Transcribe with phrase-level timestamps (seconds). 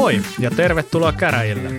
[0.00, 1.70] Moi ja tervetuloa käräjille.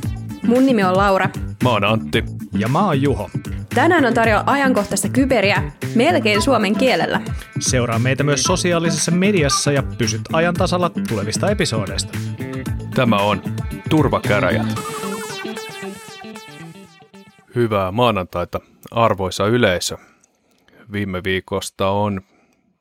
[0.47, 1.29] Mun nimi on Laura.
[1.63, 2.23] Mä oon Antti.
[2.57, 3.29] Ja mä oon Juho.
[3.75, 7.21] Tänään on tarjolla ajankohtaista kyberiä melkein suomen kielellä.
[7.59, 12.17] Seuraa meitä myös sosiaalisessa mediassa ja pysyt ajan tasalla tulevista episodeista.
[12.95, 13.41] Tämä on
[13.89, 14.79] Turvakäräjät.
[17.55, 18.59] Hyvää maanantaita,
[18.91, 19.97] arvoisa yleisö.
[20.91, 22.21] Viime viikosta on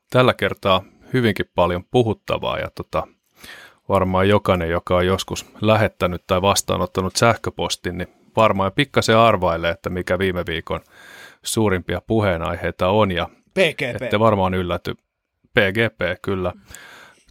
[0.09, 0.83] tällä kertaa
[1.13, 3.07] hyvinkin paljon puhuttavaa ja tota,
[3.91, 10.19] varmaan jokainen, joka on joskus lähettänyt tai vastaanottanut sähköpostin, niin varmaan pikkasen arvailee, että mikä
[10.19, 10.79] viime viikon
[11.43, 13.11] suurimpia puheenaiheita on.
[13.11, 14.01] Ja PGP.
[14.01, 14.95] Ette varmaan ylläty.
[15.53, 16.53] PGP, kyllä.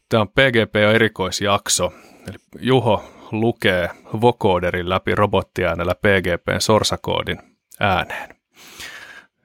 [0.08, 1.92] Tämä on PGP erikoisjakso.
[2.28, 7.38] Eli Juho lukee vocoderin läpi robottiäänellä PGPn sorsakoodin
[7.80, 8.36] ääneen.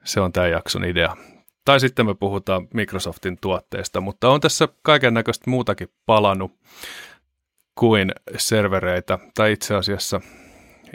[0.04, 1.16] Se on tämän jakson idea.
[1.66, 6.52] Tai sitten me puhutaan Microsoftin tuotteista, mutta on tässä kaiken näköistä muutakin palannut
[7.74, 10.20] kuin servereitä, tai itse asiassa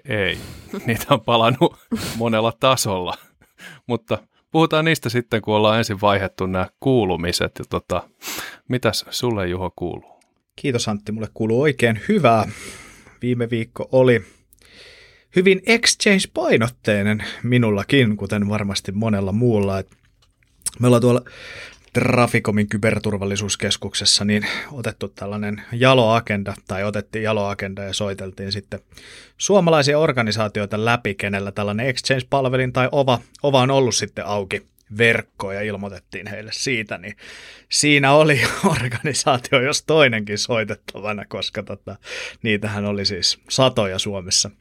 [0.06, 0.38] ei.
[0.86, 1.78] Niitä on palannut
[2.18, 3.18] monella tasolla,
[3.88, 4.18] mutta
[4.52, 7.52] puhutaan niistä sitten, kun ollaan ensin vaihettu nämä kuulumiset.
[7.60, 8.10] Ja tota,
[8.68, 10.20] mitäs sulle Juho kuuluu?
[10.56, 12.48] Kiitos Antti, mulle kuuluu oikein hyvää.
[13.22, 14.22] Viime viikko oli
[15.36, 19.80] hyvin exchange-painotteinen minullakin, kuten varmasti monella muulla.
[19.80, 20.01] Et
[20.80, 21.22] me ollaan tuolla
[21.94, 28.80] Traficomin kyberturvallisuuskeskuksessa niin otettu tällainen jaloagenda, tai otettiin jaloagenda ja soiteltiin sitten
[29.38, 34.66] suomalaisia organisaatioita läpi, kenellä tällainen Exchange-palvelin tai OVA, OVA on ollut sitten auki
[34.98, 37.16] verkkoon ja ilmoitettiin heille siitä, niin
[37.70, 38.42] siinä oli
[38.74, 41.96] organisaatio, jos toinenkin soitettavana, koska tota,
[42.44, 44.52] niitähän oli siis satoja Suomessa.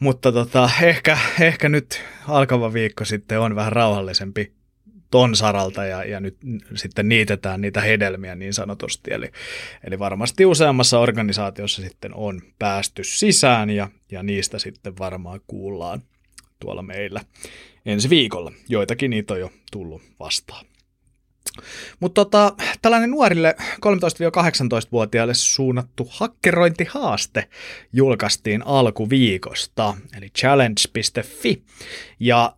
[0.00, 4.52] Mutta tota, ehkä, ehkä nyt alkava viikko sitten on vähän rauhallisempi
[5.14, 6.36] ton saralta ja, ja nyt
[6.74, 9.12] sitten niitetään niitä hedelmiä niin sanotusti.
[9.12, 9.30] Eli,
[9.84, 16.02] eli varmasti useammassa organisaatiossa sitten on päästy sisään ja, ja niistä sitten varmaan kuullaan
[16.60, 17.20] tuolla meillä
[17.86, 18.52] ensi viikolla.
[18.68, 20.66] Joitakin niitä on jo tullut vastaan.
[22.00, 27.48] Mutta tota, tällainen nuorille 13-18-vuotiaille suunnattu hakkerointihaaste
[27.92, 31.62] julkaistiin alkuviikosta, eli challenge.fi.
[32.20, 32.54] Ja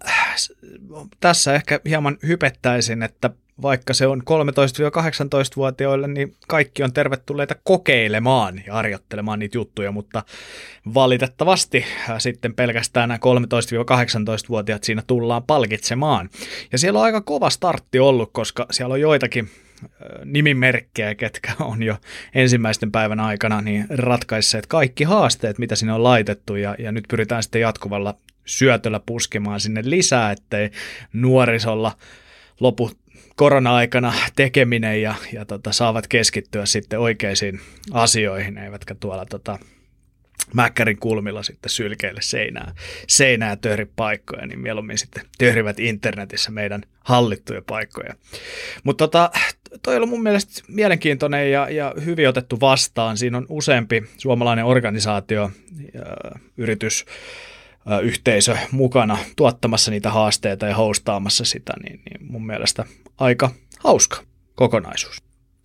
[1.21, 3.31] tässä ehkä hieman hypettäisin, että
[3.63, 10.23] vaikka se on 13-18-vuotiaille, niin kaikki on tervetulleita kokeilemaan ja harjoittelemaan niitä juttuja, mutta
[10.95, 16.29] valitettavasti äh, sitten pelkästään nämä 13-18-vuotiaat siinä tullaan palkitsemaan.
[16.73, 19.51] Ja siellä on aika kova startti ollut, koska siellä on joitakin
[19.83, 19.89] äh,
[20.25, 21.97] nimimerkkejä, ketkä on jo
[22.35, 27.43] ensimmäisten päivän aikana niin ratkaisseet kaikki haasteet, mitä sinne on laitettu, ja, ja nyt pyritään
[27.43, 28.15] sitten jatkuvalla
[28.47, 30.71] syötöllä puskemaan sinne lisää, ettei
[31.13, 31.93] nuorisolla
[32.61, 32.91] lopu
[33.37, 37.61] korona-aikana tekeminen ja, ja tota, saavat keskittyä sitten oikeisiin
[37.93, 39.59] asioihin, eivätkä tuolla tota,
[40.55, 42.75] mäkkärin kulmilla sitten sylkeille seinää,
[43.09, 48.15] seinää töhri paikkoja, niin mieluummin sitten töhrivät internetissä meidän hallittuja paikkoja.
[48.85, 49.31] Mutta tota,
[49.83, 53.17] toi on mun mielestä mielenkiintoinen ja, ja hyvin otettu vastaan.
[53.17, 55.51] Siinä on useampi suomalainen organisaatio,
[55.95, 56.03] ja
[56.57, 57.05] yritys,
[58.03, 62.85] yhteisö mukana tuottamassa niitä haasteita ja hostaamassa sitä, niin, niin mun mielestä
[63.19, 63.51] aika
[63.85, 64.23] hauska
[64.55, 65.23] kokonaisuus.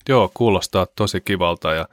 [0.10, 1.88] Joo, kuulostaa tosi kivalta ja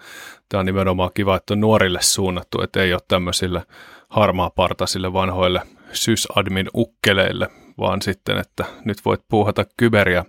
[0.48, 3.62] tämä on nimenomaan kiva, että on nuorille suunnattu, että ei ole tämmöisille
[4.08, 5.60] harmaapartaisille vanhoille
[5.92, 10.24] sysadmin ukkeleille, vaan sitten, että nyt voit puuhata kyberiä.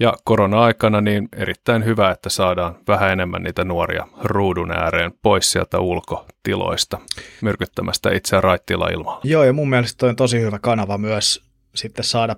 [0.00, 5.78] Ja korona-aikana niin erittäin hyvä, että saadaan vähän enemmän niitä nuoria ruudun ääreen pois sieltä
[5.78, 6.98] ulkotiloista,
[7.40, 9.20] myrkyttämästä itseään raittilla ilmalla.
[9.24, 12.36] Joo, ja mun mielestä on tosi hyvä kanava myös sitten saada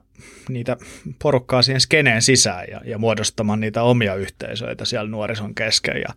[0.49, 0.77] niitä
[1.23, 5.97] porukkaa siihen skeneen sisään ja, ja muodostamaan niitä omia yhteisöitä siellä nuorison kesken.
[5.97, 6.15] Ja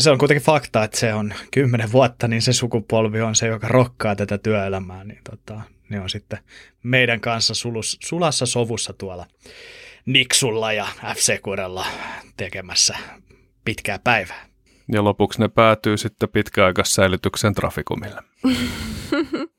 [0.00, 3.68] se on kuitenkin fakta, että se on kymmenen vuotta, niin se sukupolvi on se, joka
[3.68, 5.04] rokkaa tätä työelämää.
[5.04, 6.38] Niin tota, ne on sitten
[6.82, 9.26] meidän kanssa sulus, sulassa sovussa tuolla
[10.06, 10.86] Niksulla ja
[11.16, 11.86] FC Kurella
[12.36, 12.96] tekemässä
[13.64, 14.46] pitkää päivää.
[14.92, 18.22] Ja lopuksi ne päätyy sitten pitkäaikaissäilytyksen trafikumille.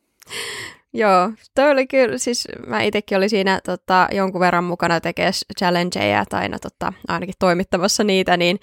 [0.94, 6.26] Joo, toi oli kyllä, siis mä itsekin olin siinä tota, jonkun verran mukana tekemään challengeja
[6.30, 8.60] tai aina tota, ainakin toimittamassa niitä, niin,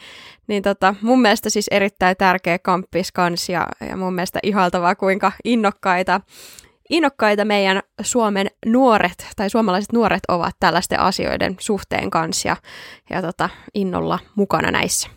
[0.46, 5.32] niin tota, mun mielestä siis erittäin tärkeä kamppis kans ja, ja mun mielestä ihaltavaa kuinka
[5.44, 6.20] innokkaita
[6.92, 12.56] innokkaita meidän Suomen nuoret tai suomalaiset nuoret ovat tällaisten asioiden suhteen kanssa ja,
[13.10, 15.08] ja tota, innolla mukana näissä.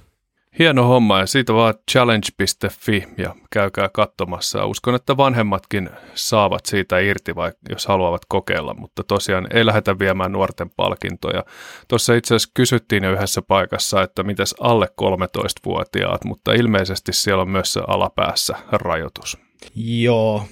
[0.60, 4.66] Hieno homma ja siitä vaan challenge.fi ja käykää katsomassa.
[4.66, 10.31] Uskon, että vanhemmatkin saavat siitä irti, vai jos haluavat kokeilla, mutta tosiaan ei lähdetä viemään
[10.31, 11.44] nuorten palkintoja.
[11.88, 17.50] Tuossa itse asiassa kysyttiin jo yhdessä paikassa, että mitäs alle 13-vuotiaat, mutta ilmeisesti siellä on
[17.50, 19.38] myös se alapäässä rajoitus.
[19.75, 20.44] Joo,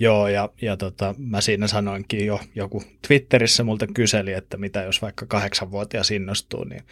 [0.00, 5.02] Joo, ja, ja tota, mä siinä sanoinkin jo, joku Twitterissä multa kyseli, että mitä jos
[5.02, 6.82] vaikka kahdeksanvuotias innostuu, niin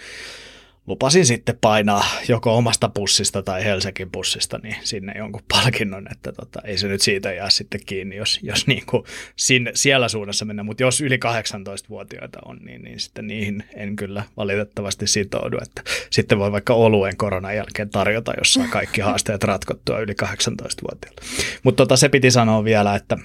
[0.87, 6.61] lupasin sitten painaa joko omasta pussista tai Helsingin pussista niin sinne jonkun palkinnon, että tota,
[6.65, 9.05] ei se nyt siitä jää sitten kiinni, jos, jos niin kuin
[9.37, 14.25] sinne, siellä suunnassa mennä, mutta jos yli 18-vuotiaita on, niin, niin sitten niihin en kyllä
[14.37, 19.99] valitettavasti sitoudu, että sitten voi vaikka oluen koronan jälkeen tarjota, jos saa kaikki haasteet ratkottua
[19.99, 21.23] yli 18-vuotiailla.
[21.63, 23.19] Mutta tota, se piti sanoa vielä, että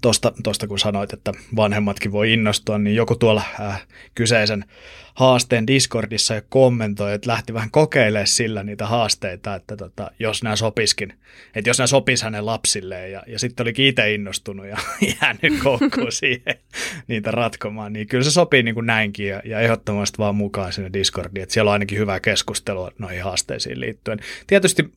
[0.00, 4.64] Tuosta, tosta kun sanoit, että vanhemmatkin voi innostua, niin joku tuolla äh, kyseisen
[5.16, 10.56] haasteen Discordissa jo kommentoi, että lähti vähän kokeilemaan sillä niitä haasteita, että tota, jos nämä
[10.56, 11.12] sopiskin,
[11.54, 14.76] että jos nämä sopis hänen lapsilleen ja, ja sitten olikin itse innostunut ja
[15.20, 16.54] jäänyt koukkuun siihen
[17.06, 20.90] niitä ratkomaan, niin kyllä se sopii niin kuin näinkin ja, ja ehdottomasti vaan mukaan sinne
[20.92, 24.18] Discordiin, että siellä on ainakin hyvää keskustelua noihin haasteisiin liittyen.
[24.46, 24.92] Tietysti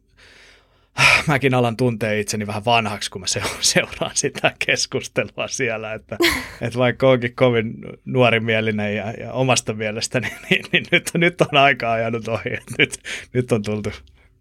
[1.27, 3.27] mäkin alan tuntea itseni vähän vanhaksi, kun mä
[3.62, 6.18] seuraan sitä keskustelua siellä, että,
[6.62, 7.74] että vaikka onkin kovin
[8.06, 12.74] nuorimielinen ja, ja omasta mielestäni, niin, niin, niin nyt, nyt on aika ajanut ohi, että
[12.77, 13.00] nyt,
[13.33, 13.91] nyt on tultu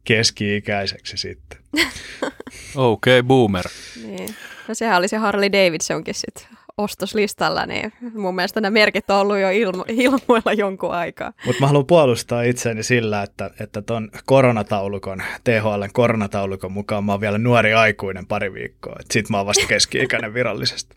[0.04, 1.58] keski-ikäiseksi sitten.
[2.74, 3.64] Okei, okay, boomer.
[4.02, 4.34] Niin.
[4.68, 9.38] No sehän oli se Harley Davidsonkin sitten ostoslistalla, niin mun mielestä nämä merkit on ollut
[9.38, 11.32] jo ilmo- ilmoilla jonkun aikaa.
[11.46, 17.20] Mutta mä haluan puolustaa itseäni sillä, että, että ton koronataulukon, THLn koronataulukon mukaan mä oon
[17.20, 18.96] vielä nuori aikuinen pari viikkoa.
[19.10, 20.96] Sit mä oon vasta keski-ikäinen virallisesti.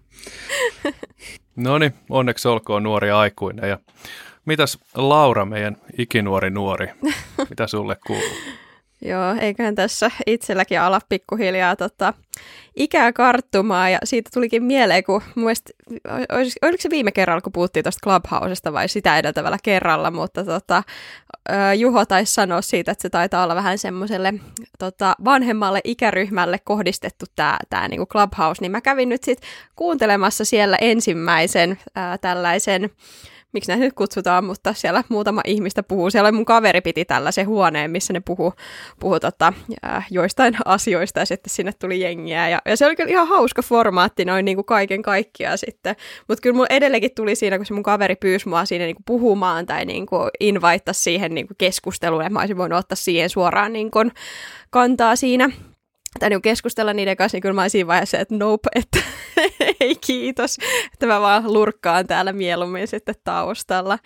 [1.56, 3.70] no niin, onneksi olkoon nuori aikuinen.
[3.70, 3.78] Ja
[4.46, 6.88] mitäs Laura, meidän ikinuori nuori,
[7.50, 8.38] mitä sulle kuuluu?
[9.02, 12.14] Joo, eiköhän tässä itselläkin ala pikkuhiljaa tota,
[12.76, 13.92] ikää karttumaan.
[13.92, 15.70] Ja siitä tulikin mieleen, kun muist,
[16.62, 20.84] oliko se viime kerralla, kun puhuttiin tuosta Clubhousesta vai sitä edeltävällä kerralla, mutta tota,
[21.78, 24.34] Juho taisi sanoa siitä, että se taitaa olla vähän semmoiselle
[24.80, 30.78] tota, vanhemmalle ikäryhmälle kohdistettu tämä tää niinku Clubhouse, niin mä kävin nyt sitten kuuntelemassa siellä
[30.82, 32.90] ensimmäisen ää, tällaisen
[33.54, 36.10] miksi näitä nyt kutsutaan, mutta siellä muutama ihmistä puhuu.
[36.10, 38.54] Siellä mun kaveri piti tällaisen huoneen, missä ne puhuu,
[39.00, 39.54] puhuu tota,
[40.12, 42.50] joistain asioista ja sitten sinne tuli jengiä.
[42.50, 45.96] Ja, ja se oli kyllä ihan hauska formaatti noin niin kuin kaiken kaikkiaan sitten.
[46.28, 49.06] Mutta kyllä mulla edelleenkin tuli siinä, kun se mun kaveri pyysi mua siinä niin kuin
[49.06, 53.30] puhumaan tai niin kuin invaittaa siihen niin kuin keskusteluun, että mä olisin voinut ottaa siihen
[53.30, 54.12] suoraan niin kuin
[54.70, 55.50] kantaa siinä
[56.22, 59.00] tai niin keskustella niiden kanssa, niin kyllä mä siinä vaiheessa, että nope, että
[59.80, 60.58] ei kiitos,
[60.94, 64.00] että mä vaan lurkkaan täällä mieluummin sitten taustalla.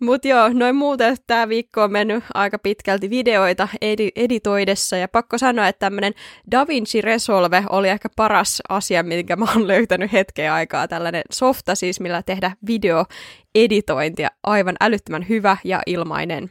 [0.00, 5.38] Mutta joo, noin muuten tämä viikko on mennyt aika pitkälti videoita edi- editoidessa ja pakko
[5.38, 6.12] sanoa, että tämmöinen
[6.50, 10.88] DaVinci Resolve oli ehkä paras asia, minkä mä oon löytänyt hetkeä aikaa.
[10.88, 16.50] Tällainen softa siis, millä tehdä videoeditointia aivan älyttömän hyvä ja ilmainen.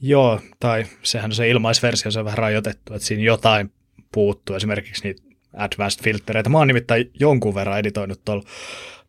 [0.00, 3.70] Joo, tai sehän on se ilmaisversio, se on vähän rajoitettu, että siinä jotain
[4.14, 5.22] puuttuu, esimerkiksi niitä
[5.56, 6.50] advanced filtereitä.
[6.50, 8.42] Mä oon nimittäin jonkun verran editoinut tuolla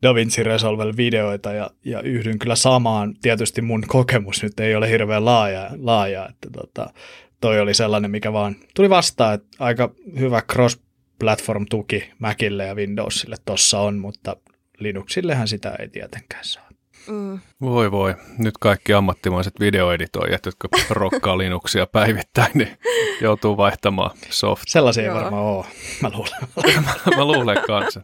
[0.02, 3.16] DaVinci Resolve videoita ja, ja yhdyn kyllä samaan.
[3.22, 6.94] Tietysti mun kokemus nyt ei ole hirveän laaja, laaja että tota,
[7.42, 13.80] toi oli sellainen, mikä vaan tuli vastaan, että aika hyvä cross-platform-tuki Macille ja Windowsille tossa
[13.80, 14.36] on, mutta
[14.80, 16.65] Linuxillehän sitä ei tietenkään saa.
[17.08, 17.40] Mm.
[17.62, 22.78] Voi voi, nyt kaikki ammattimaiset videoeditoijat, jotka rokkaa Linuxia päivittäin, niin
[23.22, 24.64] joutuu vaihtamaan soft.
[24.68, 25.66] Sellaisia ei varmaan ole,
[26.02, 26.84] mä luulen.
[26.86, 28.02] mä, mä luulen kanssa.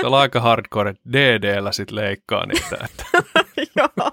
[0.00, 2.76] Se on aika hardcore, että DD-llä sit leikkaa niitä.
[2.84, 3.04] Että.
[3.76, 4.10] Joo.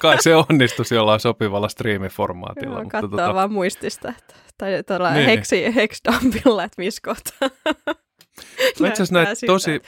[0.00, 2.74] Kai se onnistuisi jollain sopivalla striimiformaatilla.
[2.74, 3.34] Joo, mutta tota...
[3.34, 5.26] vaan muistista, että, tai tuolla niin.
[5.26, 7.48] heksi, hexdumpilla, että missä kohtaa.
[8.70, 9.80] Itse asiassa näitä tosi,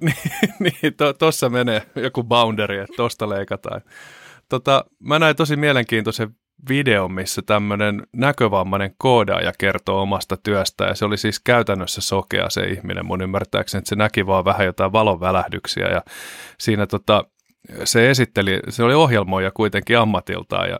[0.60, 3.80] niin, tuossa to, menee joku boundary, että tuosta leikataan.
[4.48, 6.36] Tota, mä näin tosi mielenkiintoisen
[6.68, 12.64] videon, missä tämmöinen näkövammainen koodaaja kertoo omasta työstä, ja se oli siis käytännössä sokea se
[12.64, 16.02] ihminen mun ymmärtääkseni, että se näki vaan vähän jotain valonvälähdyksiä, ja
[16.58, 17.24] siinä tota,
[17.84, 20.78] se esitteli, se oli ohjelmoija kuitenkin ammatiltaan, ja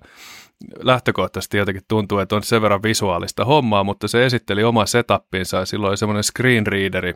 [0.83, 5.67] lähtökohtaisesti jotenkin tuntuu, että on sen verran visuaalista hommaa, mutta se esitteli oma setupinsa, ja
[5.67, 7.15] silloin oli semmoinen screen readeri,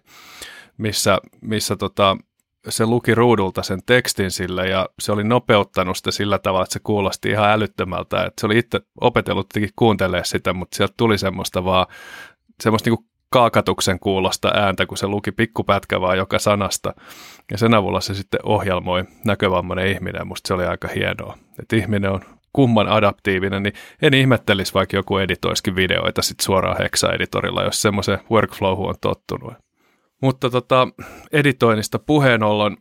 [0.79, 2.17] missä, missä tota,
[2.69, 6.81] se luki ruudulta sen tekstin sille ja se oli nopeuttanut sitä sillä tavalla, että se
[6.85, 8.25] kuulosti ihan älyttömältä.
[8.25, 11.87] Että se oli itse opetellut tietenkin kuuntelemaan sitä, mutta sieltä tuli semmoista vaan,
[12.63, 16.95] semmoista niin kaakatuksen kuulosta ääntä, kun se luki pikkupätkä vaan joka sanasta.
[17.51, 20.27] Ja sen avulla se sitten ohjelmoi näkövammainen ihminen.
[20.27, 21.39] Musta se oli aika hienoa.
[21.59, 22.21] Että ihminen on
[22.53, 28.89] kumman adaptiivinen, niin en ihmettelisi vaikka joku editoiskin videoita sit suoraan Hexa-editorilla, jos semmoisen workflowhun
[28.89, 29.55] on tottunut.
[30.23, 30.89] Mutta tota,
[31.33, 32.77] editoinnista puheen ollen,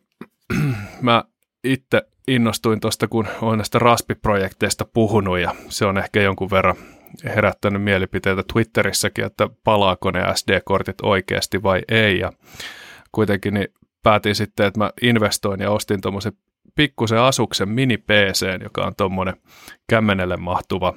[1.02, 1.24] mä
[1.64, 6.76] itse innostuin tuosta, kun olen näistä Raspi-projekteista puhunut ja se on ehkä jonkun verran
[7.24, 12.20] herättänyt mielipiteitä Twitterissäkin, että palaako ne SD-kortit oikeasti vai ei.
[12.20, 12.32] Ja
[13.12, 13.68] kuitenkin niin
[14.04, 16.34] päätin sitten, että mä investoin ja ostin tuommoisen
[16.76, 19.36] pikkusen asuksen mini PC, joka on tuommoinen
[19.90, 20.94] kämmenelle mahtuva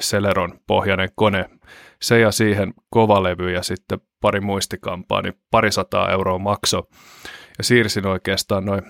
[0.00, 1.50] Celeron pohjainen kone.
[2.02, 6.82] Se ja siihen kovalevy ja sitten pari muistikampaa, niin parisataa euroa makso.
[7.58, 8.82] Ja siirsin oikeastaan noin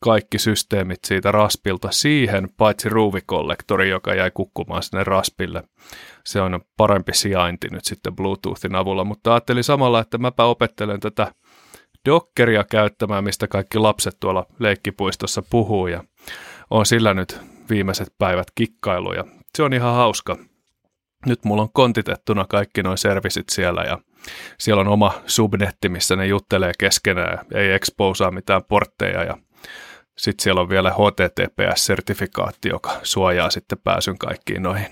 [0.00, 5.62] kaikki systeemit siitä raspilta siihen, paitsi ruuvikollektori, joka jäi kukkumaan sinne raspille.
[6.24, 11.32] Se on parempi sijainti nyt sitten Bluetoothin avulla, mutta ajattelin samalla, että mäpä opettelen tätä
[12.04, 16.04] Dockeria käyttämään, mistä kaikki lapset tuolla leikkipuistossa puhuu ja
[16.70, 20.36] on sillä nyt viimeiset päivät kikkailu ja se on ihan hauska.
[21.26, 23.98] Nyt mulla on kontitettuna kaikki noin servisit siellä ja
[24.58, 29.36] siellä on oma subnetti, missä ne juttelee keskenään, ei exposaa mitään portteja ja
[30.18, 34.86] sitten siellä on vielä HTTPS-sertifikaatti, joka suojaa sitten pääsyn kaikkiin noihin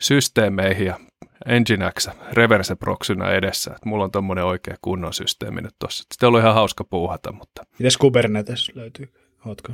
[0.00, 0.98] systeemeihin ja
[1.46, 3.70] Nginx reverse proxynä edessä.
[3.70, 6.02] Et mulla on tommonen oikea kunnon systeemi nyt tossa.
[6.02, 7.66] Sitten on ollut ihan hauska puuhata, mutta...
[7.78, 9.12] Mites Kubernetes löytyy?
[9.46, 9.72] Ootko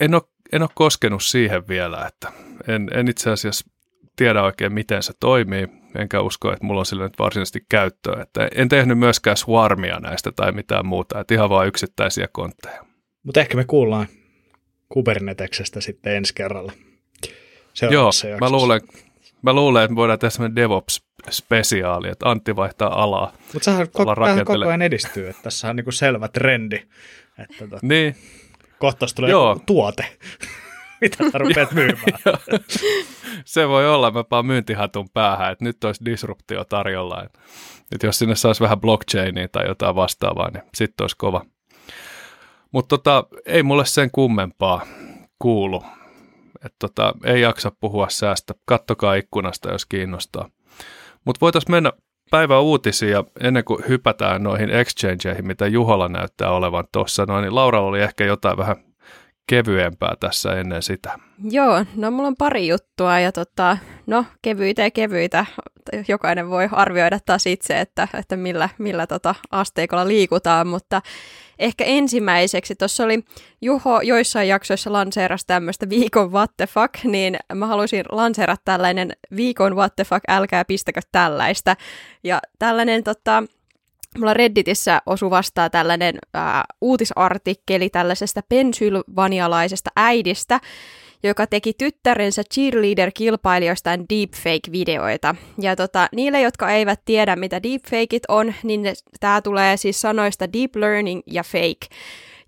[0.00, 2.32] En ole, en ole koskenut siihen vielä, että
[2.68, 3.70] en, en itse asiassa
[4.18, 8.22] tiedä oikein, miten se toimii, enkä usko, että mulla on sille nyt varsinaisesti käyttöä.
[8.22, 12.84] Että en tehnyt myöskään swarmia näistä tai mitään muuta, että ihan vain yksittäisiä kontteja.
[13.22, 14.06] Mutta ehkä me kuullaan
[14.88, 16.72] Kuberneteksestä sitten ensi kerralla.
[17.90, 18.28] Joo, jaksossa.
[18.40, 18.80] mä luulen,
[19.42, 23.32] Mä luulen, että me voidaan tehdä semmoinen DevOps-spesiaali, että Antti vaihtaa alaa.
[23.52, 26.76] Mutta sehän koko, koko ajan edistyy, että tässä on niinku selvä trendi.
[27.38, 28.16] Että tot, niin.
[28.78, 29.60] Kohta tulee Joo.
[29.66, 30.04] tuote,
[31.00, 32.18] mitä sä rupeat myymään.
[33.44, 37.24] Se voi olla, mä paan myyntihatun päähän, että nyt olisi disruptio tarjolla.
[37.92, 41.44] Että jos sinne saisi vähän blockchainia tai jotain vastaavaa, niin sitten olisi kova.
[42.72, 44.86] Mutta tota, ei mulle sen kummempaa
[45.38, 45.82] kuulu
[46.64, 48.54] et tota, ei jaksa puhua säästä.
[48.64, 50.50] Kattokaa ikkunasta, jos kiinnostaa.
[51.24, 51.92] Mutta voitaisiin mennä
[52.30, 57.54] päivän uutisiin ja ennen kuin hypätään noihin exchangeihin, mitä Juholla näyttää olevan tuossa, noin, niin
[57.54, 58.76] Lauralla oli ehkä jotain vähän
[59.48, 61.18] kevyempää tässä ennen sitä.
[61.50, 65.46] Joo, no mulla on pari juttua ja tota, no kevyitä ja kevyitä.
[66.08, 71.02] Jokainen voi arvioida taas itse, että, että millä, millä tota asteikolla liikutaan, mutta
[71.58, 73.24] ehkä ensimmäiseksi, tuossa oli
[73.60, 79.76] Juho joissain jaksoissa lanseeras tämmöistä viikon what the fuck, niin mä haluaisin lanseerata tällainen viikon
[79.76, 81.76] what the fuck, älkää pistäkö tällaista.
[82.24, 83.42] Ja tällainen tota,
[84.18, 90.60] Mulla Redditissä osu vastaa tällainen ää, uutisartikkeli tällaisesta pensylvanialaisesta äidistä,
[91.22, 95.34] joka teki tyttärensä cheerleader-kilpailijoistaan deepfake-videoita.
[95.60, 98.82] Ja tota, niille, jotka eivät tiedä, mitä deepfakeit on, niin
[99.20, 101.96] tämä tulee siis sanoista deep learning ja fake.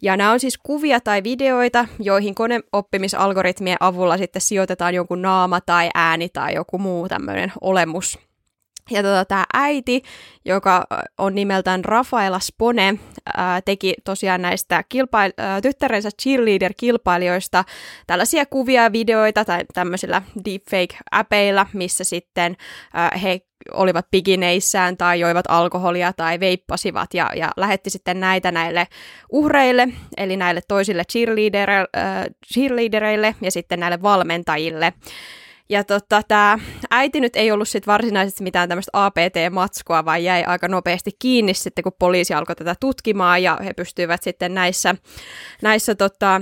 [0.02, 5.90] Ja nämä on siis kuvia tai videoita, joihin koneoppimisalgoritmien avulla sitten sijoitetaan jonkun naama tai
[5.94, 8.29] ääni tai joku muu tämmöinen olemus
[8.90, 10.02] ja tota, tämä äiti,
[10.44, 10.84] joka
[11.18, 12.94] on nimeltään Rafaela Spone,
[13.36, 17.64] ää, teki tosiaan näistä kilpail- ää, tyttärensä cheerleader-kilpailijoista
[18.06, 22.56] tällaisia kuvia ja videoita tai tämmöisillä deepfake-äpeillä, missä sitten
[22.94, 23.40] ää, he
[23.72, 28.86] olivat pigineissään tai joivat alkoholia tai veippasivat ja, ja lähetti sitten näitä näille
[29.32, 31.68] uhreille, eli näille toisille cheerleader,
[32.54, 34.92] cheerleadereille ja sitten näille valmentajille.
[35.70, 36.58] Ja tota, tämä
[36.90, 41.82] äiti nyt ei ollut sit varsinaisesti mitään tämmöistä APT-matskua, vaan jäi aika nopeasti kiinni sitten,
[41.82, 44.94] kun poliisi alkoi tätä tutkimaan ja he pystyivät sitten näissä,
[45.62, 46.40] näissä tota,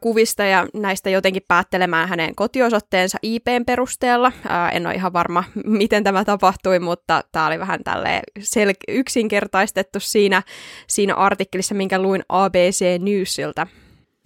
[0.00, 4.32] kuvista ja näistä jotenkin päättelemään hänen kotiosoitteensa IPn perusteella.
[4.72, 10.42] En ole ihan varma, miten tämä tapahtui, mutta tämä oli vähän tälle sel- yksinkertaistettu siinä,
[10.86, 13.66] siinä artikkelissa, minkä luin ABC Newsiltä.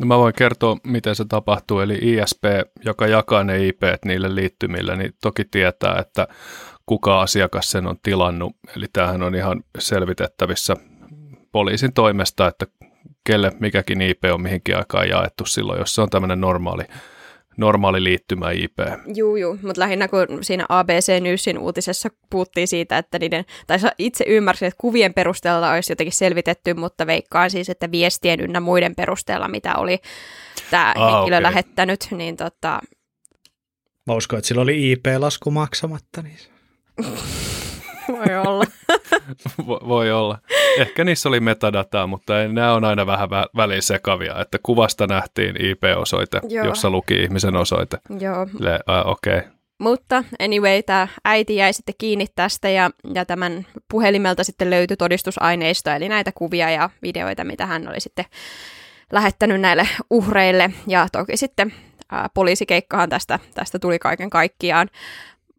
[0.00, 2.45] No mä voin kertoa, miten se tapahtuu, eli ISP,
[2.85, 6.28] joka jakaa ne IP niille liittymille, niin toki tietää, että
[6.87, 8.57] kuka asiakas sen on tilannut.
[8.76, 10.76] Eli tämähän on ihan selvitettävissä
[11.52, 12.66] poliisin toimesta, että
[13.25, 16.85] kelle mikäkin IP on mihinkin aikaan jaettu silloin, jos se on tämmöinen normaali
[17.61, 18.79] normaali liittymä IP.
[19.14, 24.25] Juu, juu, mutta lähinnä kun siinä ABC Newsin uutisessa puhuttiin siitä, että niiden, tai itse
[24.29, 29.49] ymmärsin, että kuvien perusteella olisi jotenkin selvitetty, mutta veikkaan siis, että viestien ynnä muiden perusteella,
[29.49, 29.99] mitä oli
[30.71, 31.43] tämä ah, henkilö okay.
[31.43, 32.81] lähettänyt, niin tota...
[34.07, 36.38] Mä uskon, että sillä oli IP-lasku maksamatta, niin...
[38.19, 38.64] Voi olla.
[39.69, 40.38] Vo- voi olla.
[40.79, 45.07] Ehkä niissä oli metadataa, mutta ei, nämä on aina vähän vä- väliin sekavia, että kuvasta
[45.07, 46.67] nähtiin IP-osoite, Joo.
[46.67, 47.99] jossa luki ihmisen osoite.
[48.21, 49.50] Joo, Le- äh, Okei, okay.
[49.81, 55.95] Mutta anyway, tämä äiti jäi sitten kiinni tästä ja, ja tämän puhelimelta sitten löytyi todistusaineistoa,
[55.95, 58.25] eli näitä kuvia ja videoita, mitä hän oli sitten
[59.12, 60.71] lähettänyt näille uhreille.
[60.87, 61.73] Ja toki sitten
[62.12, 64.88] ää, poliisikeikkahan tästä, tästä tuli kaiken kaikkiaan.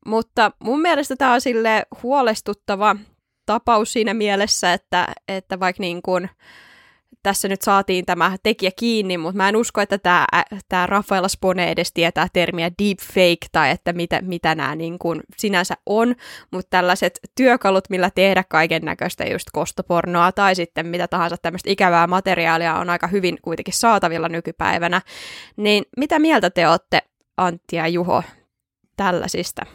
[0.06, 2.96] Mutta mun mielestä tämä on sille huolestuttava
[3.46, 6.30] tapaus siinä mielessä, että, että vaikka niin kuin
[7.24, 10.28] tässä nyt saatiin tämä tekijä kiinni, mutta mä en usko, että tämä,
[10.70, 15.76] tämä Rafael Spone edes tietää termiä deepfake tai että mitä, mitä nämä niin kuin sinänsä
[15.86, 16.16] on,
[16.52, 22.08] mutta tällaiset työkalut, millä tehdä kaiken näköistä just kostopornoa tai sitten mitä tahansa tämmöistä ikävää
[22.08, 25.02] materiaalia on aika hyvin kuitenkin saatavilla nykypäivänä,
[25.58, 27.02] niin mitä mieltä te olette
[27.38, 28.24] Antti ja Juho
[28.98, 29.66] tällaisista?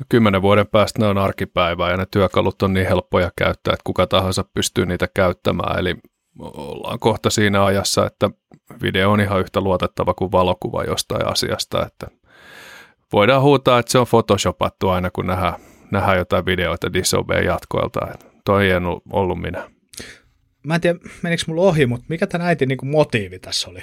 [0.00, 3.84] No, kymmenen vuoden päästä ne on arkipäivää ja ne työkalut on niin helppoja käyttää, että
[3.84, 5.78] kuka tahansa pystyy niitä käyttämään.
[5.78, 5.96] Eli
[6.38, 8.30] ollaan kohta siinä ajassa, että
[8.82, 11.86] video on ihan yhtä luotettava kuin valokuva jostain asiasta.
[11.86, 12.06] Että
[13.12, 15.54] voidaan huutaa, että se on photoshopattu aina, kun nähdään,
[15.90, 18.00] nähdään jotain videoita Disobey jatkoilta.
[18.14, 18.80] Että toi ei
[19.12, 19.70] ollut minä.
[20.66, 23.82] Mä en tiedä, menikö mulla ohi, mutta mikä tämän äitin niin motiivi tässä oli?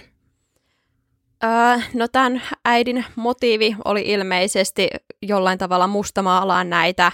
[1.43, 4.87] Öö, no tämän äidin motiivi oli ilmeisesti
[5.21, 7.11] jollain tavalla mustamaalaan näitä,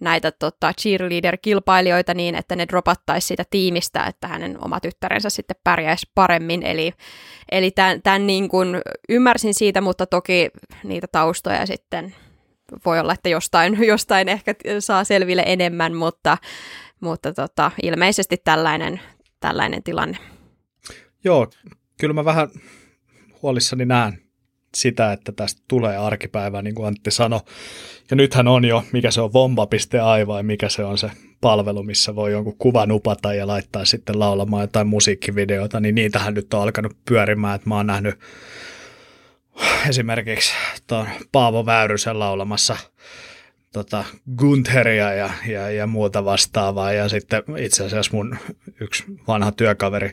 [0.00, 6.10] näitä tota, cheerleader-kilpailijoita niin, että ne dropattaisi siitä tiimistä, että hänen oma tyttärensä sitten pärjäisi
[6.14, 6.62] paremmin.
[6.62, 6.92] Eli,
[7.52, 8.68] eli tämän, tämän niin kuin
[9.08, 10.50] ymmärsin siitä, mutta toki
[10.84, 12.14] niitä taustoja sitten
[12.86, 16.38] voi olla, että jostain, jostain ehkä saa selville enemmän, mutta,
[17.00, 19.00] mutta tota, ilmeisesti tällainen,
[19.40, 20.18] tällainen tilanne.
[21.24, 21.46] Joo,
[22.00, 22.48] kyllä mä vähän
[23.44, 24.18] huolissani näen
[24.74, 27.40] sitä, että tästä tulee arkipäivää, niin kuin Antti sanoi.
[28.10, 31.10] Ja nythän on jo, mikä se on vomba.ai vai mikä se on se
[31.40, 36.54] palvelu, missä voi jonkun kuvan upata ja laittaa sitten laulamaan jotain musiikkivideota, niin niitähän nyt
[36.54, 38.14] on alkanut pyörimään, että mä oon nähnyt
[39.88, 40.52] esimerkiksi
[40.86, 42.76] tuon Paavo Väyrysen laulamassa
[43.72, 44.04] tota,
[44.36, 46.92] Guntheria ja, ja, ja muuta vastaavaa.
[46.92, 48.36] Ja sitten itse asiassa mun
[48.80, 50.12] yksi vanha työkaveri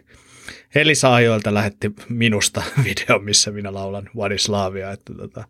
[0.76, 4.92] Elisa Ajoilta lähetti minusta video, missä minä laulan Vadislavia.
[4.92, 5.44] Että tota,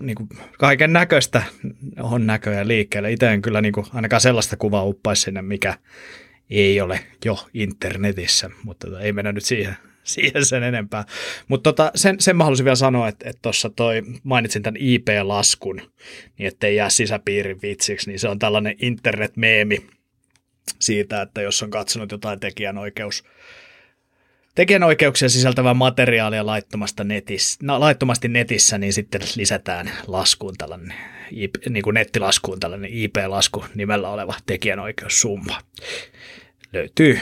[0.00, 1.42] niin kuin kaiken näköistä
[2.00, 3.12] on näköjään liikkeelle.
[3.12, 5.78] Itse en kyllä niin kuin, ainakaan sellaista kuvaa uppaisi sinne, mikä
[6.50, 11.04] ei ole jo internetissä, mutta tota, ei mennä nyt siihen, siihen sen enempää.
[11.48, 15.76] Mutta tota, sen, sen mä halusin vielä sanoa, että tuossa toi, mainitsin tämän IP-laskun,
[16.38, 19.86] niin ettei jää sisäpiirin vitsiksi, niin se on tällainen internet-meemi
[20.78, 23.24] siitä, että jos on katsonut jotain tekijänoikeus
[24.58, 30.94] tekijänoikeuksia sisältävää materiaalia laittomasta netissä, no, laittomasti netissä, niin sitten lisätään laskuun tällainen,
[31.30, 35.58] IP, niin kuin nettilaskuun tällainen IP-lasku nimellä oleva tekijänoikeussumma.
[36.72, 37.20] Löytyy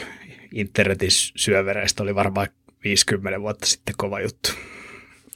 [0.52, 2.48] internetin syövereistä, oli varmaan
[2.84, 4.50] 50 vuotta sitten kova juttu.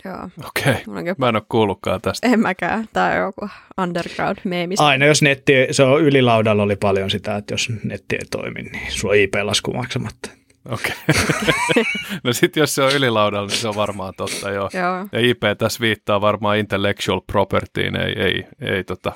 [0.05, 0.29] Joo.
[0.47, 1.15] Okei, okay.
[1.19, 2.27] mä en ole kuullutkaan tästä.
[2.27, 3.49] En mäkään, tai joku
[3.83, 4.75] underground meemi.
[4.79, 8.93] Aina jos netti, se on ylilaudalla oli paljon sitä, että jos netti ei toimi, niin
[8.93, 10.40] sulla on IP-lasku maksamatta.
[10.69, 10.93] Okei.
[11.09, 11.85] Okay.
[12.25, 14.71] no sitten jos se on ylilaudalla, niin se on varmaan totta, joo.
[14.73, 15.07] joo.
[15.13, 19.13] Ja IP tässä viittaa varmaan intellectual propertyin, ei, ei, ei tota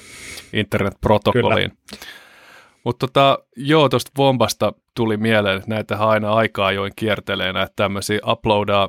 [0.52, 1.72] internet-protokolliin.
[2.84, 8.18] Mutta tota, joo, tuosta Vombasta tuli mieleen, että näitä aina aikaa join kiertelee näitä tämmöisiä
[8.26, 8.88] uploadaa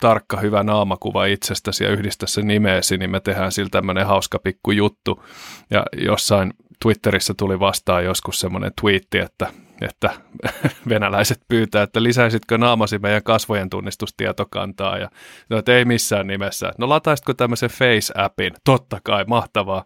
[0.00, 4.70] tarkka hyvä naamakuva itsestäsi ja yhdistä se nimeesi, niin me tehdään sillä tämmöinen hauska pikku
[4.70, 5.24] juttu.
[5.70, 10.10] Ja jossain Twitterissä tuli vastaan joskus semmoinen twiitti, että että
[10.88, 15.10] venäläiset pyytää, että lisäisitkö naamasi meidän kasvojen tunnistustietokantaa ja
[15.48, 16.72] no, että ei missään nimessä.
[16.78, 18.56] No lataisitko tämmöisen Face-appin?
[18.64, 19.84] Totta kai, mahtavaa.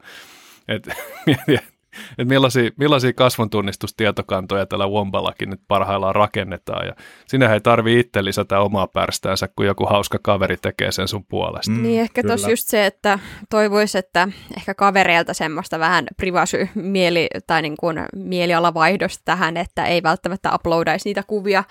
[0.69, 0.89] Et,
[2.19, 6.87] että millaisia, millaisia kasvontunnistustietokantoja tällä Womballakin nyt parhaillaan rakennetaan.
[6.87, 6.95] Ja
[7.27, 11.71] sinä ei tarvi itse lisätä omaa pärstäänsä, kun joku hauska kaveri tekee sen sun puolesta.
[11.71, 13.19] Mm, niin ehkä tuossa just se, että
[13.51, 20.55] toivoisi, että ehkä kavereilta semmoista vähän privasy-mieli tai niin kuin mielialavaihdosta tähän, että ei välttämättä
[20.55, 21.65] uploadaisi niitä kuvia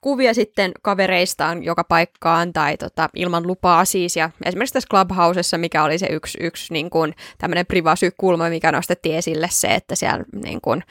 [0.00, 4.16] kuvia sitten kavereistaan joka paikkaan tai tota, ilman lupaa siis.
[4.16, 9.16] Ja esimerkiksi tässä Clubhousessa, mikä oli se yksi, yksi niin kuin, tämmöinen privasy-kulma, mikä nostettiin
[9.16, 10.82] esille se, että siellä niin kuin,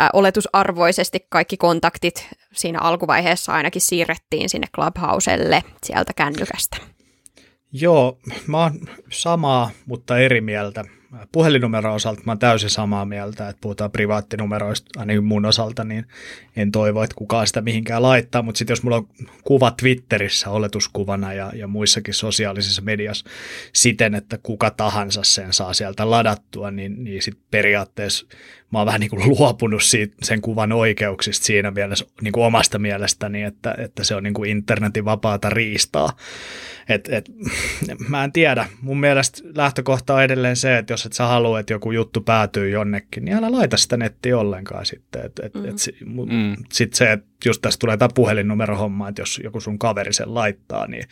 [0.00, 6.76] ä, oletusarvoisesti kaikki kontaktit siinä alkuvaiheessa ainakin siirrettiin sinne Clubhouselle sieltä kännykästä.
[7.72, 8.72] Joo, mä oon
[9.10, 10.84] samaa, mutta eri mieltä.
[11.32, 16.06] Puhelinnumero osalta mä täysin samaa mieltä, että puhutaan privaattinumeroista ainakin mun osalta, niin
[16.56, 19.08] en toivo, että kukaan sitä mihinkään laittaa, mutta sitten jos mulla on
[19.44, 23.24] kuva Twitterissä oletuskuvana ja, ja muissakin sosiaalisissa mediassa
[23.72, 28.26] siten, että kuka tahansa sen saa sieltä ladattua, niin, niin sitten periaatteessa
[28.72, 32.78] mä oon vähän niin kuin luopunut siitä, sen kuvan oikeuksista siinä mielessä niin kuin omasta
[32.78, 36.16] mielestäni, että, että se on niin kuin internetin vapaata riistaa.
[36.88, 37.30] Et, et,
[38.08, 38.66] mä en tiedä.
[38.82, 42.70] Mun mielestä lähtökohta on edelleen se, että jos et sä halua, että joku juttu päätyy
[42.70, 45.26] jonnekin, niin älä laita sitä nettiä ollenkaan sitten.
[45.26, 45.64] Et, et, mm.
[45.64, 46.56] et, mm.
[46.72, 50.86] Sitten se, että just tässä tulee tämä puhelinnumerohomma, että jos joku sun kaveri sen laittaa,
[50.86, 51.04] niin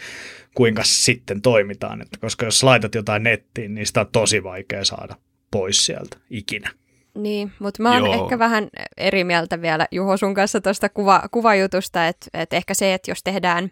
[0.54, 2.02] kuinka sitten toimitaan.
[2.02, 5.16] Että koska jos laitat jotain nettiin, niin sitä on tosi vaikea saada
[5.50, 6.70] pois sieltä ikinä.
[7.18, 8.22] Niin, mutta mä oon Joo.
[8.22, 12.94] ehkä vähän eri mieltä vielä Juho sun kanssa tuosta kuva, kuvajutusta, että, että ehkä se,
[12.94, 13.70] että jos tehdään,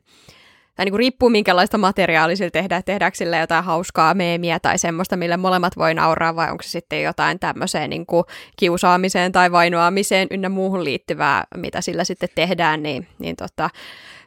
[0.76, 5.16] tai niin kuin riippuu minkälaista materiaalia sillä tehdään, tehdäänkö sille jotain hauskaa meemiä tai semmoista,
[5.16, 8.24] millä molemmat voi nauraa, vai onko se sitten jotain tämmöiseen niin kuin
[8.56, 13.70] kiusaamiseen tai vainoamiseen ynnä muuhun liittyvää, mitä sillä sitten tehdään, niin, niin tota,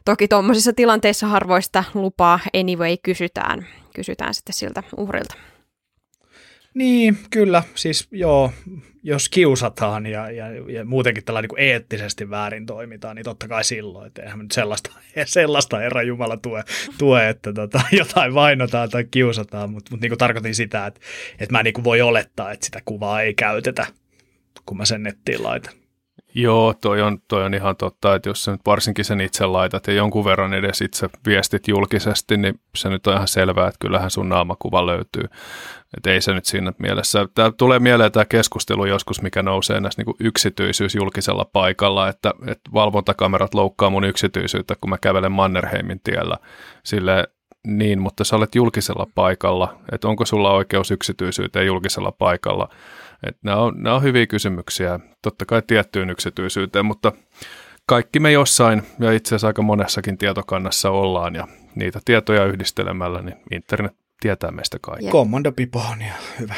[0.04, 5.34] toki tuommoisissa tilanteissa harvoista lupaa anyway kysytään, kysytään sitten siltä uhrilta.
[6.74, 7.62] Niin, kyllä.
[7.74, 8.52] Siis joo,
[9.02, 14.06] jos kiusataan ja, ja, ja muutenkin tällä niin eettisesti väärin toimitaan, niin totta kai silloin,
[14.06, 14.90] että eihän nyt sellaista,
[15.24, 16.64] sellaista Herra Jumala tue,
[16.98, 21.00] tue että tota, jotain vainotaan tai kiusataan, mutta mut niin tarkoitin sitä, että,
[21.38, 23.86] että mä niin voi olettaa, että sitä kuvaa ei käytetä,
[24.66, 25.79] kun mä sen nettiin laitan.
[26.34, 29.86] Joo, toi on, toi on ihan totta, että jos sä nyt varsinkin sen itse laitat
[29.86, 34.10] ja jonkun verran edes itse viestit julkisesti, niin se nyt on ihan selvää, että kyllähän
[34.10, 35.24] sun naamakuva löytyy.
[35.96, 37.28] Että ei se nyt siinä mielessä.
[37.34, 42.70] Tämä tulee mieleen tämä keskustelu joskus, mikä nousee näissä niin yksityisyys julkisella paikalla, että, että
[42.74, 46.36] valvontakamerat loukkaa mun yksityisyyttä, kun mä kävelen Mannerheimin tiellä.
[46.84, 47.28] Sille
[47.66, 52.68] niin, mutta sä olet julkisella paikalla, että onko sulla oikeus yksityisyyteen julkisella paikalla–
[53.28, 57.12] et nämä, on, nämä on hyviä kysymyksiä, totta kai tiettyyn yksityisyyteen, mutta
[57.86, 63.36] kaikki me jossain ja itse asiassa aika monessakin tietokannassa ollaan ja niitä tietoja yhdistelemällä, niin
[63.52, 65.10] internet tietää meistä kaikki.
[65.10, 66.54] Commando Piponia, hyvä.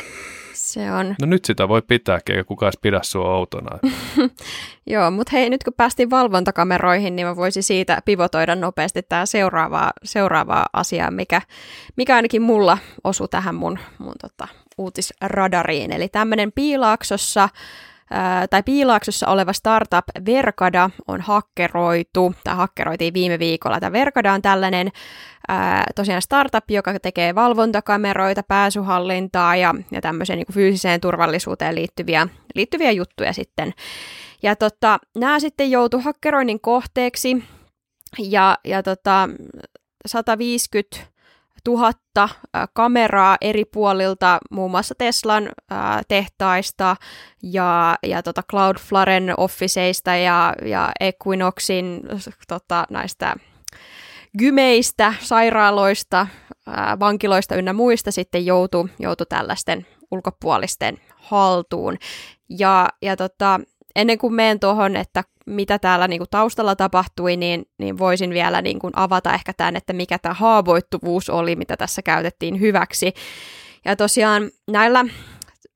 [0.53, 1.15] Se on.
[1.21, 3.79] No nyt sitä voi pitää, eikä kukaan edes pidä sua outona.
[4.87, 9.91] Joo, mutta hei, nyt kun päästiin valvontakameroihin, niin mä voisin siitä pivotoida nopeasti tämä seuraavaa,
[10.05, 11.43] seuraavaa asiaa, mikä,
[11.97, 15.93] mikä ainakin mulla osui tähän mun, mun tota, uutisradariin.
[15.93, 17.49] Eli tämmöinen piilaaksossa
[18.51, 23.81] tai piilaaksossa oleva startup Verkada on hakkeroitu, tai hakkeroitiin viime viikolla.
[23.81, 24.93] Tämä Verkada on tällainen
[25.95, 33.33] tosiaan startup, joka tekee valvontakameroita, pääsyhallintaa ja, ja tämmöiseen niin fyysiseen turvallisuuteen liittyviä, liittyviä juttuja
[33.33, 33.75] sitten.
[34.43, 37.45] Ja tota, nämä sitten joutu hakkeroinnin kohteeksi
[38.19, 39.29] ja, ja tota,
[40.07, 41.12] 150
[41.65, 42.29] tuhatta
[42.73, 45.49] kameraa eri puolilta, muun muassa Teslan
[46.09, 46.97] tehtaista
[47.43, 52.01] ja, ja tota Cloudflaren officeista ja, ja Equinoxin
[52.49, 53.37] tota, näistä
[54.39, 56.27] gymeistä, sairaaloista,
[57.01, 61.99] vankiloista ynnä muista sitten joutu, joutu tällaisten ulkopuolisten haltuun.
[62.49, 63.61] Ja, ja tota,
[63.97, 68.63] ennen kuin menen tuohon, että mitä täällä niin kuin taustalla tapahtui, niin, niin voisin vielä
[68.63, 73.13] niin kuin avata ehkä tämän, että mikä tämä haavoittuvuus oli, mitä tässä käytettiin hyväksi.
[73.85, 75.05] Ja tosiaan näillä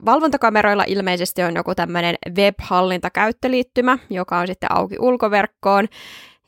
[0.05, 5.89] valvontakameroilla ilmeisesti on joku tämmöinen web-hallintakäyttöliittymä, joka on sitten auki ulkoverkkoon.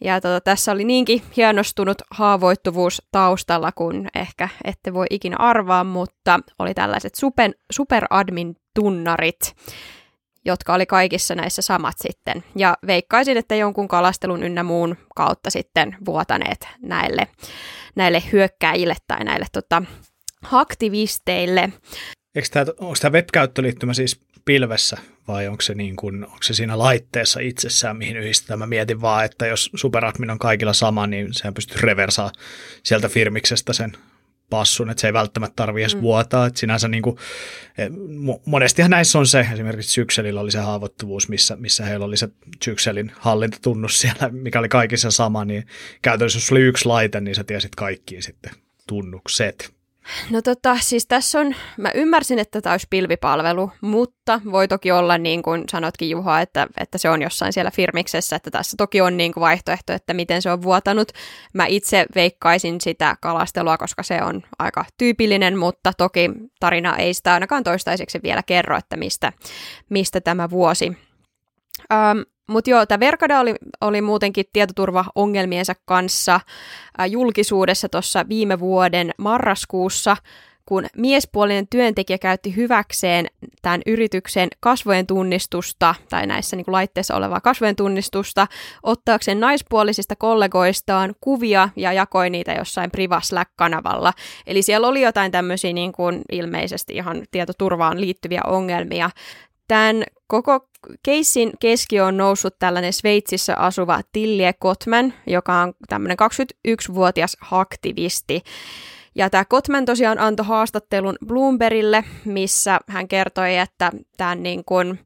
[0.04, 6.40] Ja tota, tässä oli niinkin hienostunut haavoittuvuus taustalla, kun ehkä ette voi ikinä arvaa, mutta
[6.58, 9.54] oli tällaiset super, superadmin-tunnarit,
[10.48, 12.44] jotka oli kaikissa näissä samat sitten.
[12.56, 17.28] Ja veikkaisin, että jonkun kalastelun ynnä muun kautta sitten vuotaneet näille,
[17.96, 19.82] näille hyökkäjille tai näille tota,
[20.52, 21.72] aktivisteille.
[22.34, 26.78] Eikö tämä, onko tämä web-käyttöliittymä siis pilvessä vai onko se, niin kuin, onko se siinä
[26.78, 28.58] laitteessa itsessään, mihin yhdistetään?
[28.58, 32.32] Mä mietin vaan, että jos superadmin on kaikilla sama, niin sehän pystyy reversaa
[32.82, 33.92] sieltä firmiksestä sen
[34.50, 36.00] passun, että se ei välttämättä tarvitse edes mm.
[36.00, 36.46] vuotaa.
[36.46, 37.16] Että sinänsä niin kuin,
[37.78, 37.86] e,
[38.44, 42.28] monestihan näissä on se, esimerkiksi Sykselillä oli se haavoittuvuus, missä, missä heillä oli se
[42.64, 45.66] Sykselin hallintatunnus siellä, mikä oli kaikissa sama, niin
[46.02, 48.52] käytännössä jos oli yksi laite, niin sä tiesit kaikkiin sitten
[48.86, 49.77] tunnukset.
[50.30, 55.18] No tota, siis tässä on, mä ymmärsin, että tämä olisi pilvipalvelu, mutta voi toki olla
[55.18, 59.16] niin kuin sanotkin Juha, että, että se on jossain siellä firmiksessä, että tässä toki on
[59.16, 61.12] niin kuin vaihtoehto, että miten se on vuotanut.
[61.54, 67.34] Mä itse veikkaisin sitä kalastelua, koska se on aika tyypillinen, mutta toki tarina ei sitä
[67.34, 69.32] ainakaan toistaiseksi vielä kerro, että mistä,
[69.88, 70.88] mistä tämä vuosi.
[71.92, 76.34] Um, mutta joo, tämä Verkada oli, oli muutenkin tietoturvaongelmiensa kanssa
[77.00, 80.16] äh, julkisuudessa tuossa viime vuoden marraskuussa,
[80.68, 83.26] kun miespuolinen työntekijä käytti hyväkseen
[83.62, 88.46] tämän yrityksen kasvojen tunnistusta, tai näissä niin kuin laitteissa olevaa kasvojen tunnistusta,
[88.82, 94.12] ottaakseen naispuolisista kollegoistaan kuvia ja jakoi niitä jossain Priva Slack-kanavalla.
[94.46, 99.10] Eli siellä oli jotain tämmöisiä niin kuin ilmeisesti ihan tietoturvaan liittyviä ongelmia.
[99.68, 100.68] Tämän koko
[101.02, 106.16] keissin keski on noussut tällainen Sveitsissä asuva Tillie Kotman, joka on tämmöinen
[106.68, 108.42] 21-vuotias aktivisti.
[109.14, 114.98] Ja tämä Kotman tosiaan antoi haastattelun Bloombergille, missä hän kertoi, että tämän niin kuin,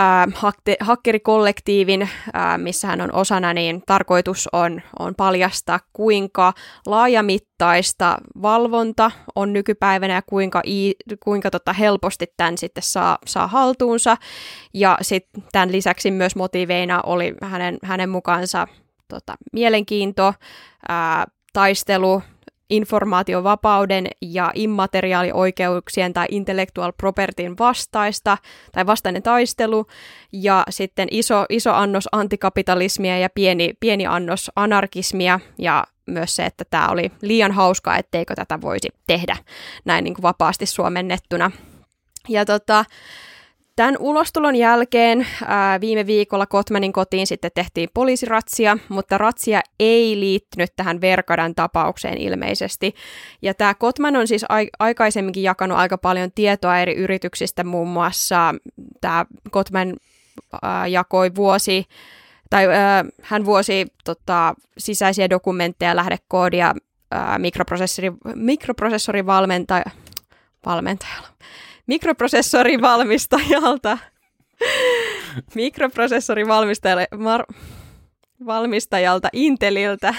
[0.00, 2.08] äh, hakkerikollektiivin, äh,
[2.56, 6.52] missä hän on osana, niin tarkoitus on, on paljastaa, kuinka
[6.86, 10.92] laajamittaista valvonta on nykypäivänä ja kuinka, i,
[11.24, 14.16] kuinka tota helposti tämän sitten saa, saa haltuunsa.
[14.74, 18.68] Ja sitten tämän lisäksi myös motiiveina oli hänen, hänen mukaansa
[19.08, 20.34] tota, mielenkiinto,
[20.88, 22.22] ää, taistelu
[22.70, 28.38] informaatiovapauden ja immateriaalioikeuksien tai intellectual propertyn vastaista
[28.72, 29.86] tai vastainen taistelu
[30.32, 36.64] ja sitten iso, iso annos antikapitalismia ja pieni, pieni annos anarkismia ja myös se, että
[36.70, 39.36] tämä oli liian hauskaa, etteikö tätä voisi tehdä
[39.84, 41.50] näin niin kuin vapaasti suomennettuna.
[42.28, 42.84] Ja tota,
[43.80, 50.70] Tämän ulostulon jälkeen ää, viime viikolla Kotmanin kotiin sitten tehtiin poliisiratsia, mutta ratsia ei liittynyt
[50.76, 52.94] tähän Verkadan tapaukseen ilmeisesti.
[53.42, 58.54] Ja tämä Kotman on siis ai- aikaisemminkin jakanut aika paljon tietoa eri yrityksistä, muun muassa
[59.00, 59.96] tämä Kotman
[60.62, 61.84] ää, jakoi vuosi
[62.50, 66.74] tai ää, hän vuosi tota, sisäisiä dokumentteja, lähdekoodia
[67.38, 69.84] mikroprosessori, mikroprosessorivalmentaja,
[70.66, 71.28] valmentajalla
[71.90, 73.98] mikroprosessorivalmistajalta,
[75.54, 77.54] mikroprosessorivalmistajalta mar-
[78.46, 80.14] valmistajalta Inteliltä.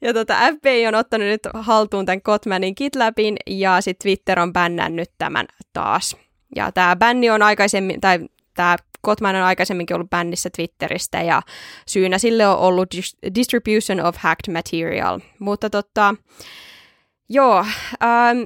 [0.00, 5.10] Ja tota, FBI on ottanut nyt haltuun tämän Kotmanin GitLabin ja sitten Twitter on bännännyt
[5.18, 6.16] tämän taas.
[6.56, 8.18] Ja tämä bänni on aikaisemmin, tai
[8.54, 11.42] tämä Kotman on aikaisemminkin ollut bännissä Twitteristä ja
[11.86, 12.88] syynä sille on ollut
[13.34, 15.20] distribution of hacked material.
[15.38, 16.14] Mutta tota,
[17.28, 17.64] joo,
[18.02, 18.38] ähm,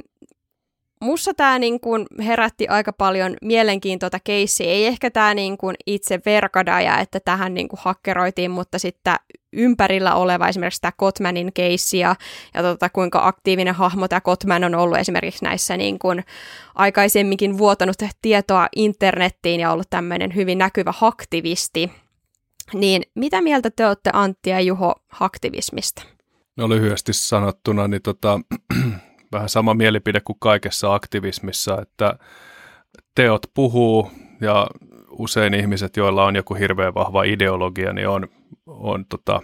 [1.05, 4.67] mussa tämä niin kun herätti aika paljon mielenkiintoista keissiä.
[4.67, 9.15] Ei ehkä tämä niin kun itse verkadaja, että tähän niin kun hakkeroitiin, mutta sitten
[9.53, 12.17] ympärillä oleva esimerkiksi tämä Kotmanin keissi ja,
[12.55, 16.23] ja tota, kuinka aktiivinen hahmo tämä Kotman on ollut esimerkiksi näissä niin kun
[16.75, 21.91] aikaisemminkin vuotanut tietoa internettiin ja ollut tämmöinen hyvin näkyvä aktivisti.
[22.73, 26.03] Niin mitä mieltä te olette Antti ja Juho aktivismista?
[26.57, 28.41] No lyhyesti sanottuna, niin tota,
[29.35, 32.19] vähän sama mielipide kuin kaikessa aktivismissa, että
[33.15, 34.67] teot puhuu ja
[35.11, 38.29] usein ihmiset, joilla on joku hirveän vahva ideologia, niin on,
[38.67, 39.43] on, tota,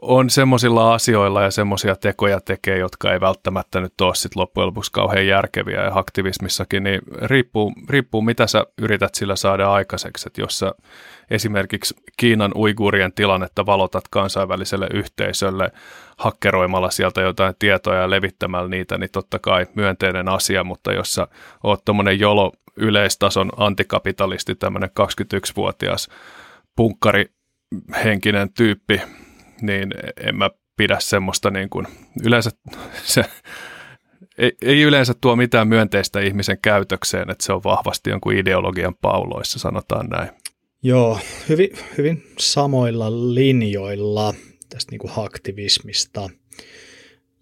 [0.00, 4.92] on semmoisilla asioilla ja semmoisia tekoja tekee, jotka ei välttämättä nyt ole sit loppujen lopuksi
[4.92, 5.84] kauhean järkeviä.
[5.84, 10.28] Ja aktivismissakin niin riippuu, riippuu, mitä sä yrität sillä saada aikaiseksi.
[10.28, 10.72] Että jos sä
[11.30, 15.70] esimerkiksi Kiinan uigurien tilannetta valotat kansainväliselle yhteisölle
[16.18, 21.26] hakkeroimalla sieltä jotain tietoja ja levittämällä niitä, niin totta kai myönteinen asia, mutta jos sä
[21.62, 26.08] oot tommonen jolo yleistason antikapitalisti, tämmöinen 21-vuotias
[26.76, 27.26] punkkari
[28.04, 29.00] henkinen tyyppi,
[29.62, 31.86] niin en mä pidä semmoista niin kuin,
[32.24, 32.50] yleensä
[33.02, 33.24] se
[34.38, 39.58] ei, ei yleensä tuo mitään myönteistä ihmisen käytökseen, että se on vahvasti jonkun ideologian pauloissa,
[39.58, 40.30] sanotaan näin.
[40.82, 44.34] Joo, hyvin, hyvin samoilla linjoilla
[44.68, 46.30] tästä niin kuin aktivismista.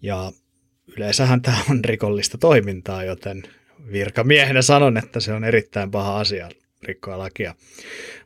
[0.01, 0.31] Ja
[0.97, 3.43] yleensähän tämä on rikollista toimintaa, joten
[3.91, 6.49] virkamiehenä sanon, että se on erittäin paha asia
[6.83, 7.55] rikkoa lakia.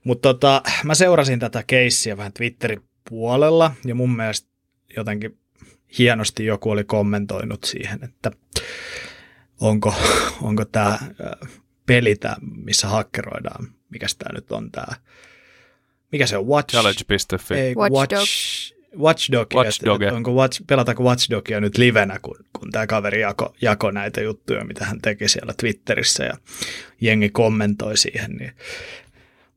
[0.04, 3.72] Mutta tota, mä seurasin tätä keissiä vähän Twitterin puolella.
[3.86, 4.50] Ja mun mielestä
[4.98, 5.38] jotenkin
[5.98, 8.32] hienosti joku oli kommentoinut siihen, että
[9.62, 9.96] onko,
[10.42, 11.00] onko tämä
[11.86, 14.96] peli, tää, missä hakkeroidaan, mikä tämä nyt on tämä,
[16.12, 17.56] mikä se on, Watch, Challenge.fi.
[17.56, 17.96] Ei, Watch,
[19.00, 20.02] Watchdog, Watchdog.
[20.02, 24.64] Että, onko Watch, pelataanko Watchdogia nyt livenä, kun, kun tämä kaveri jako, jako näitä juttuja,
[24.64, 26.38] mitä hän teki siellä Twitterissä ja
[27.02, 28.52] jengi kommentoi siihen, niin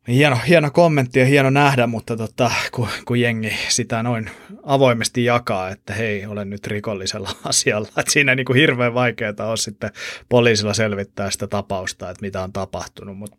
[0.08, 4.30] hieno, hieno kommentti ja hieno nähdä, mutta tota, kun, kun jengi sitä noin
[4.62, 9.48] avoimesti jakaa, että hei, olen nyt rikollisella asialla, että siinä ei niin kuin hirveän vaikeaa
[9.48, 9.90] ole sitten
[10.28, 13.36] poliisilla selvittää sitä tapausta, että mitä on tapahtunut, mutta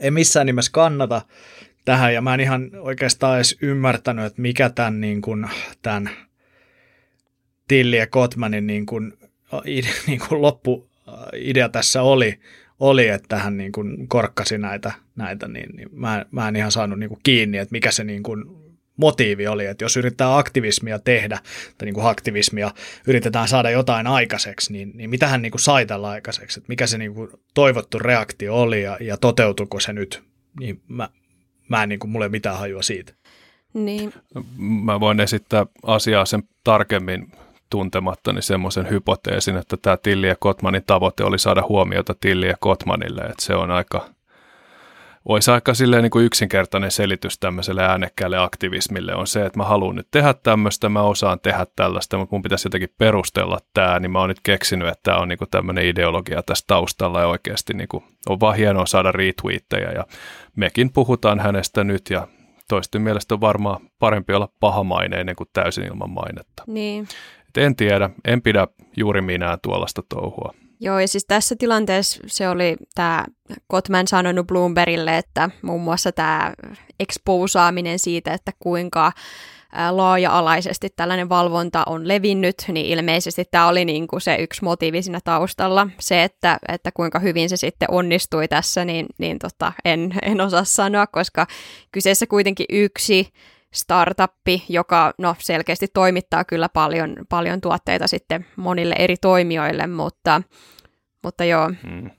[0.00, 1.22] ei missään nimessä kannata
[1.84, 5.46] tähän, ja mä en ihan oikeastaan edes ymmärtänyt, että mikä tämän, niin kuin,
[5.82, 6.10] tämän
[7.68, 9.12] Tilli ja Kotmanin niin kuin,
[10.06, 12.40] niin kuin loppuidea tässä oli,
[12.80, 16.98] oli, että hän niin kuin korkkasi näitä, näitä niin, niin mä, mä en ihan saanut
[16.98, 18.44] niin kuin kiinni, että mikä se niin kuin
[18.96, 21.38] motiivi oli, että jos yrittää aktivismia tehdä,
[21.78, 22.70] tai niin kuin aktivismia
[23.06, 26.86] yritetään saada jotain aikaiseksi, niin, niin mitä hän niin kuin sai tällä aikaiseksi, että mikä
[26.86, 30.22] se niin kuin toivottu reaktio oli ja, ja toteutuko se nyt,
[30.60, 31.08] niin mä,
[31.68, 33.12] mä en niin kuin, mulle mitään hajua siitä.
[33.74, 34.12] Niin.
[34.58, 37.32] Mä voin esittää asiaa sen tarkemmin
[37.70, 42.56] tuntematta niin semmoisen hypoteesin, että tämä Tilli ja Kotmanin tavoite oli saada huomiota Tilli ja
[42.60, 44.06] Kotmanille, että se on aika,
[45.24, 49.96] olisi aika silleen niin kuin yksinkertainen selitys tämmöiselle äänekkäälle aktivismille on se, että mä haluan
[49.96, 54.20] nyt tehdä tämmöistä, mä osaan tehdä tällaista, mutta mun pitäisi jotenkin perustella tämä, niin mä
[54.20, 57.88] oon nyt keksinyt, että tämä on niin kuin tämmöinen ideologia tässä taustalla ja oikeasti niin
[57.88, 60.06] kuin on vaan hienoa saada retweettejä ja
[60.56, 62.28] mekin puhutaan hänestä nyt ja
[62.68, 66.62] toisten mielestä on varmaan parempi olla pahamaineinen kuin täysin ilman mainetta.
[66.66, 67.08] Niin.
[67.56, 68.66] En tiedä, en pidä
[68.96, 70.54] juuri minä tuollaista touhua.
[70.80, 73.24] Joo, ja siis tässä tilanteessa se oli tämä
[73.66, 76.54] Kotman sanonut Bloombergille, että muun muassa tämä
[77.00, 79.12] exposaaminen siitä, että kuinka
[79.90, 85.20] laaja-alaisesti tällainen valvonta on levinnyt, niin ilmeisesti tämä oli niin kuin se yksi motiivi siinä
[85.24, 85.88] taustalla.
[86.00, 90.64] Se, että, että kuinka hyvin se sitten onnistui tässä, niin, niin tota, en, en osaa
[90.64, 91.46] sanoa, koska
[91.92, 93.28] kyseessä kuitenkin yksi
[93.76, 100.42] startuppi, joka no, selkeästi toimittaa kyllä paljon, paljon tuotteita sitten monille eri toimijoille, mutta,
[101.22, 101.70] mutta joo.
[101.82, 102.10] Hmm.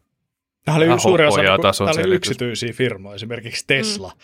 [0.66, 4.22] Tämä oli suuri osa, kun tämä oli yksityisiä firmoja, esimerkiksi Tesla, mm.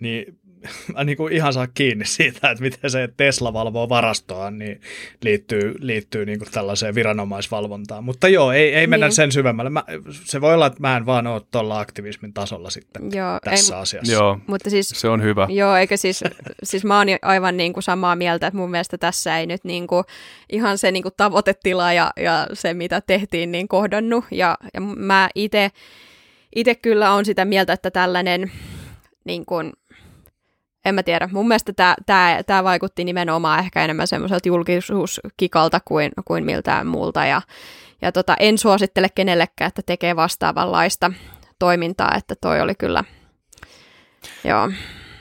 [0.00, 0.38] niin
[0.94, 4.80] mä niin kuin ihan saa kiinni siitä, että miten se Tesla valvoo varastoa, niin
[5.24, 8.04] liittyy, liittyy niin kuin tällaiseen viranomaisvalvontaan.
[8.04, 9.14] Mutta joo, ei, ei mennä niin.
[9.14, 9.70] sen syvemmälle.
[9.70, 9.84] Mä,
[10.24, 13.82] se voi olla, että mä en vaan ole tuolla aktivismin tasolla sitten joo, tässä ei,
[13.82, 14.12] asiassa.
[14.12, 15.46] Joo, mutta siis, se on hyvä.
[15.50, 16.24] Joo, eikä siis,
[16.62, 19.86] siis mä oon aivan niin kuin samaa mieltä, että mun mielestä tässä ei nyt niin
[19.86, 20.04] kuin
[20.52, 24.24] ihan se niin kuin tavoitetila ja, ja se, mitä tehtiin, niin kohdannut.
[24.30, 25.70] Ja, ja mä itse
[26.56, 28.52] itse kyllä on sitä mieltä, että tällainen
[29.24, 29.72] niin kuin,
[30.84, 31.28] en mä tiedä.
[31.32, 37.26] Mun mielestä tämä, tämä, tämä vaikutti nimenomaan ehkä enemmän semmoiselta julkisuuskikalta kuin, kuin miltään muulta.
[37.26, 37.42] Ja,
[38.02, 41.12] ja tota, en suosittele kenellekään, että tekee vastaavanlaista
[41.58, 43.04] toimintaa, että toi oli kyllä,
[44.44, 44.70] joo.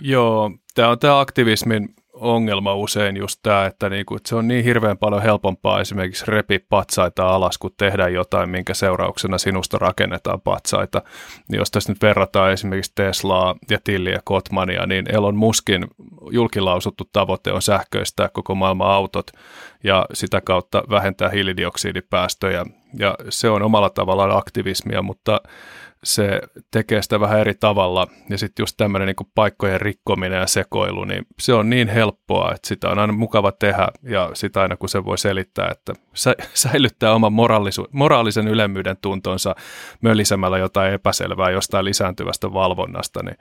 [0.01, 4.63] Joo, tämä on tämä aktivismin ongelma usein just tämä, että, niinku, että se on niin
[4.63, 11.01] hirveän paljon helpompaa esimerkiksi repi patsaita alas, kun tehdään jotain, minkä seurauksena sinusta rakennetaan patsaita.
[11.49, 15.87] Niin jos tässä nyt verrataan esimerkiksi Teslaa ja Tilliä Kotmania, niin Elon Muskin
[16.31, 19.31] julkilausuttu tavoite on sähköistää koko maailman autot
[19.83, 22.65] ja sitä kautta vähentää hiilidioksidipäästöjä.
[22.99, 25.41] Ja se on omalla tavallaan aktivismia, mutta
[26.03, 28.07] se tekee sitä vähän eri tavalla.
[28.29, 32.67] Ja sitten just tämmöinen niin paikkojen rikkominen ja sekoilu, niin se on niin helppoa, että
[32.67, 37.13] sitä on aina mukava tehdä ja sitä aina kun se voi selittää, että sä, säilyttää
[37.13, 37.33] oman
[37.91, 39.55] moraalisen ylemmyyden tuntonsa
[40.01, 43.37] möllisemällä jotain epäselvää jostain lisääntyvästä valvonnasta, niin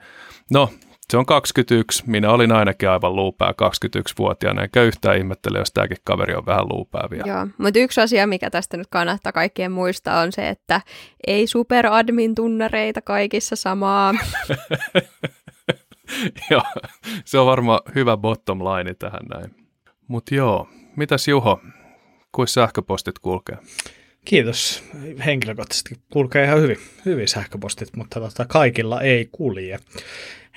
[0.51, 0.69] no
[1.09, 6.35] se on 21, minä olin ainakin aivan luupää 21-vuotiaana, enkä yhtään ihmettele, jos tämäkin kaveri
[6.35, 7.27] on vähän luupää vielä.
[7.27, 10.81] Joo, mutta yksi asia, mikä tästä nyt kannattaa kaikkien muistaa, on se, että
[11.27, 14.13] ei superadmin tunnareita kaikissa samaa.
[16.51, 16.63] joo,
[17.25, 19.55] se on varmaan hyvä bottom line tähän näin.
[20.07, 21.61] Mutta joo, mitäs Juho,
[22.31, 23.57] kuin sähköpostit kulkee?
[24.25, 24.83] Kiitos.
[25.25, 29.79] Henkilökohtaisesti kulkee ihan hyvin, hyvin sähköpostit, mutta tota, kaikilla ei kulje.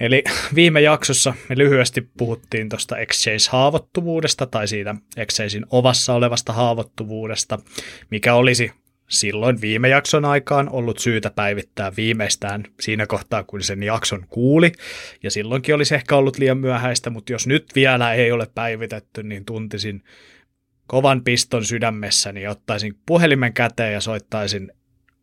[0.02, 7.58] Eli viime jaksossa me lyhyesti puhuttiin tuosta Exchange-haavoittuvuudesta tai siitä Exchangein ovassa olevasta haavoittuvuudesta,
[8.10, 8.72] mikä olisi
[9.08, 14.72] silloin viime jakson aikaan ollut syytä päivittää viimeistään siinä kohtaa, kun sen jakson kuuli.
[15.22, 19.44] Ja silloinkin olisi ehkä ollut liian myöhäistä, mutta jos nyt vielä ei ole päivitetty, niin
[19.44, 20.02] tuntisin
[20.86, 24.72] kovan piston sydämessäni ottaisin puhelimen käteen ja soittaisin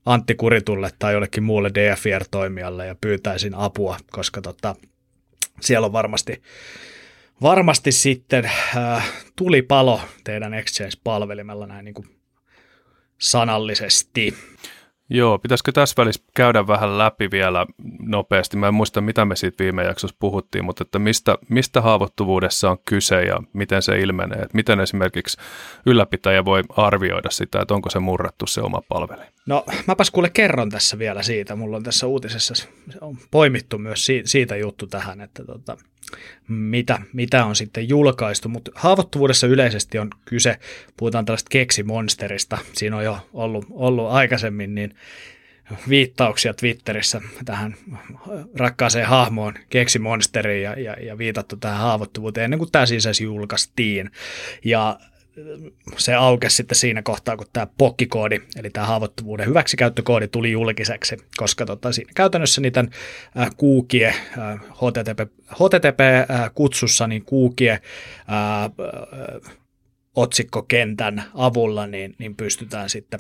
[0.05, 4.75] Antti Kuritulle tai jollekin muulle DFR-toimijalle ja pyytäisin apua, koska tota,
[5.61, 6.41] siellä on varmasti,
[7.41, 12.07] varmasti sitten äh, tulipalo teidän Exchange-palvelimella näin niin kuin
[13.17, 14.33] sanallisesti.
[15.09, 17.65] Joo, pitäisikö tässä välissä käydä vähän läpi vielä
[17.99, 18.57] nopeasti?
[18.57, 22.77] Mä en muista, mitä me siitä viime jaksossa puhuttiin, mutta että mistä, mistä haavoittuvuudessa on
[22.85, 24.39] kyse ja miten se ilmenee?
[24.39, 25.37] Että miten esimerkiksi
[25.85, 29.23] ylläpitäjä voi arvioida sitä, että onko se murrettu se oma palveli?
[29.45, 31.55] No mäpäs kuule kerron tässä vielä siitä.
[31.55, 32.53] Mulla on tässä uutisessa
[33.01, 35.77] on poimittu myös siitä juttu tähän, että tota,
[36.47, 40.59] mitä, mitä on sitten julkaistu, mutta haavoittuvuudessa yleisesti on kyse,
[40.97, 44.95] puhutaan tällaista keksimonsterista, siinä on jo ollut, ollut aikaisemmin niin
[45.89, 47.75] viittauksia Twitterissä tähän
[48.55, 54.11] rakkaaseen hahmoon keksimonsteriin ja, ja, ja viitattu tähän haavoittuvuuteen ennen kuin tämä siis julkaistiin.
[54.65, 54.99] Ja
[55.97, 61.65] se aukesi sitten siinä kohtaa, kun tämä pokkikoodi, eli tämä haavoittuvuuden hyväksikäyttökoodi tuli julkiseksi, koska
[61.65, 62.89] tota, siinä käytännössä niiden
[63.39, 67.79] äh, kuukie, äh, HTTP, HTTP-kutsussa niin kuukie äh,
[68.63, 69.57] äh,
[70.15, 73.19] otsikkokentän avulla, niin, niin pystytään sitten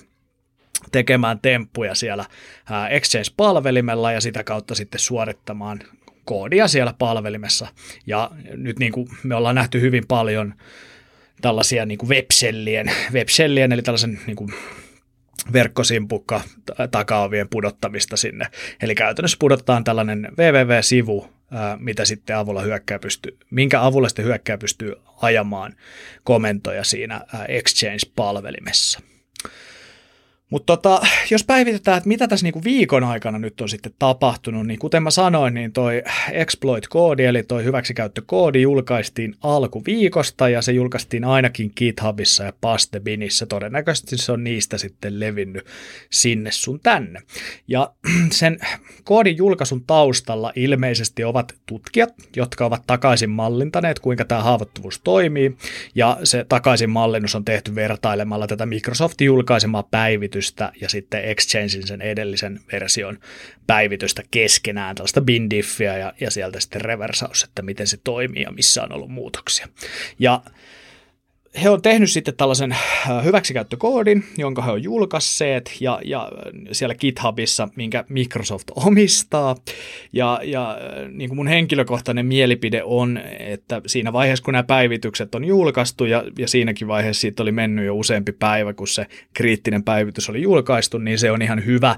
[0.91, 2.25] tekemään temppuja siellä
[2.71, 5.79] äh, Exchange-palvelimella ja sitä kautta sitten suorittamaan
[6.25, 7.67] koodia siellä palvelimessa.
[8.07, 10.53] Ja nyt niin kuin me ollaan nähty hyvin paljon
[11.41, 14.53] tällaisia niin kuin webshellien, webshellien, eli tällaisen niin kuin
[15.53, 16.41] verkkosimpukka
[16.91, 18.45] takaovien pudottamista sinne.
[18.81, 21.27] Eli käytännössä pudotetaan tällainen www-sivu,
[21.79, 25.75] mitä sitten avulla hyökkää pystyy, minkä avulla sitten hyökkää pystyy ajamaan
[26.23, 28.99] komentoja siinä Exchange-palvelimessa.
[30.49, 34.79] Mutta tota, jos päivitetään, että mitä tässä niinku viikon aikana nyt on sitten tapahtunut, niin
[34.79, 41.71] kuten mä sanoin, niin toi exploit-koodi, eli toi hyväksikäyttökoodi julkaistiin alkuviikosta ja se julkaistiin ainakin
[41.75, 43.45] GitHubissa ja Pastebinissä.
[43.45, 45.65] Todennäköisesti se on niistä sitten levinnyt
[46.09, 47.21] sinne sun tänne.
[47.67, 47.91] Ja
[48.31, 48.59] sen
[49.03, 55.57] koodin julkaisun taustalla ilmeisesti ovat tutkijat, jotka ovat takaisin mallintaneet, kuinka tämä haavoittuvuus toimii.
[55.95, 61.87] Ja se takaisin mallinnus on tehty vertailemalla tätä Microsoftin julkaisemaa päivitystä päivitystä ja sitten Exchangein
[61.87, 63.19] sen edellisen version
[63.67, 68.83] päivitystä keskenään, tällaista bindiffiä ja, ja sieltä sitten reversaus, että miten se toimii ja missä
[68.83, 69.67] on ollut muutoksia.
[70.19, 70.41] Ja
[71.63, 76.31] he on tehnyt sitten tällaisen äh, hyväksikäyttökoodin, jonka he on julkaisseet ja, ja
[76.71, 79.55] siellä GitHubissa, minkä Microsoft omistaa.
[80.13, 85.35] Ja, ja äh, niin kuin mun henkilökohtainen mielipide on, että siinä vaiheessa, kun nämä päivitykset
[85.35, 89.83] on julkaistu ja, ja siinäkin vaiheessa siitä oli mennyt jo useampi päivä, kun se kriittinen
[89.83, 91.95] päivitys oli julkaistu, niin se on ihan hyvä,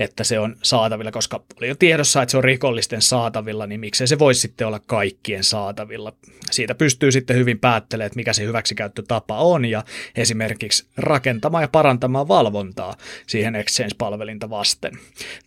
[0.00, 4.06] että se on saatavilla, koska oli jo tiedossa, että se on rikollisten saatavilla, niin miksei
[4.06, 6.12] se voisi sitten olla kaikkien saatavilla.
[6.50, 9.84] Siitä pystyy sitten hyvin päättelemään, että mikä se hyväksikäyttötapa on ja
[10.16, 12.94] esimerkiksi rakentamaan ja parantamaan valvontaa
[13.26, 14.92] siihen Exchange-palvelinta vasten.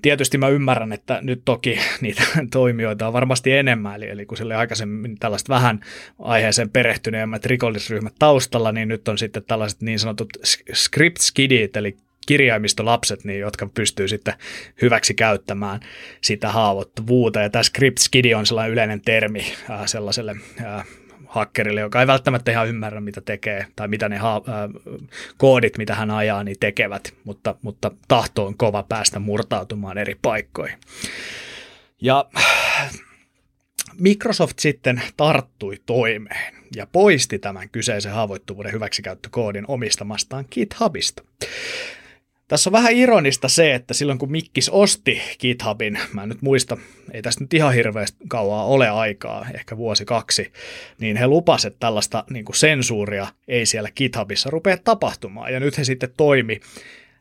[0.02, 4.56] Tietysti mä ymmärrän, että nyt toki niitä toimijoita on varmasti enemmän, eli, eli kun sille
[4.56, 5.80] aikaisemmin tällaiset vähän
[6.20, 10.30] aiheeseen perehtyneemmät rikollisryhmät taustalla, niin nyt on sitten tällaiset niin sanotut
[10.74, 14.34] script skidit, eli kirjaimistolapset, niin, jotka pystyy sitten
[14.82, 15.80] hyväksi käyttämään
[16.22, 17.40] sitä haavoittuvuutta.
[17.40, 20.86] Ja tämä script skidi on sellainen yleinen termi äh, sellaiselle äh,
[21.28, 25.04] hakkerille, joka ei välttämättä ihan ymmärrä, mitä tekee, tai mitä ne ha- äh,
[25.38, 30.78] koodit, mitä hän ajaa, niin tekevät, mutta, mutta tahto on kova päästä murtautumaan eri paikkoihin.
[32.02, 32.26] Ja
[34.00, 41.24] Microsoft sitten tarttui toimeen ja poisti tämän kyseisen haavoittuvuuden hyväksikäyttökoodin omistamastaan GitHubista.
[42.48, 46.78] Tässä on vähän ironista se, että silloin kun Mikkis osti GitHubin, mä en nyt muista,
[47.12, 50.52] ei tästä nyt ihan hirveästi kauaa ole aikaa, ehkä vuosi kaksi,
[51.00, 55.54] niin he lupasivat, että tällaista niin kuin sensuuria ei siellä GitHubissa rupea tapahtumaan.
[55.54, 56.60] Ja nyt he sitten toimi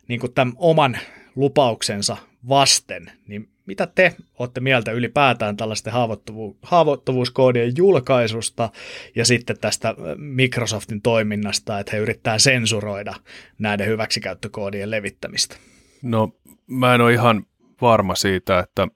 [0.07, 0.97] niin kuin tämän oman
[1.35, 2.17] lupauksensa
[2.49, 8.69] vasten, niin mitä te olette mieltä ylipäätään tällaisten haavoittuvu- haavoittuvuuskoodien julkaisusta
[9.15, 13.13] ja sitten tästä Microsoftin toiminnasta, että he yrittää sensuroida
[13.59, 15.55] näiden hyväksikäyttökoodien levittämistä?
[16.01, 16.29] No
[16.67, 17.45] mä en ole ihan
[17.81, 18.87] varma siitä, että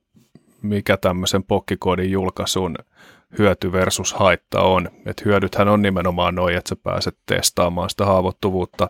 [0.61, 2.75] mikä tämmöisen pokkikoodin julkaisun
[3.39, 4.89] hyöty versus haitta on.
[5.05, 8.89] Et hyödythän on nimenomaan noin, että sä pääset testaamaan sitä haavoittuvuutta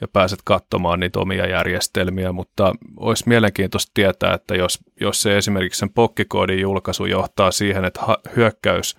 [0.00, 5.78] ja pääset katsomaan niitä omia järjestelmiä, mutta olisi mielenkiintoista tietää, että jos, jos se esimerkiksi
[5.78, 8.00] sen pokkikoodin julkaisu johtaa siihen, että
[8.36, 8.96] hyökkäys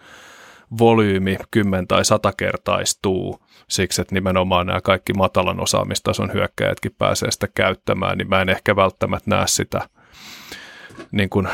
[0.79, 7.47] volyymi 10 tai 100 kertaistuu siksi, että nimenomaan nämä kaikki matalan osaamistason hyökkäjätkin pääsee sitä
[7.55, 9.89] käyttämään, niin mä en ehkä välttämättä näe sitä
[11.11, 11.47] niin kuin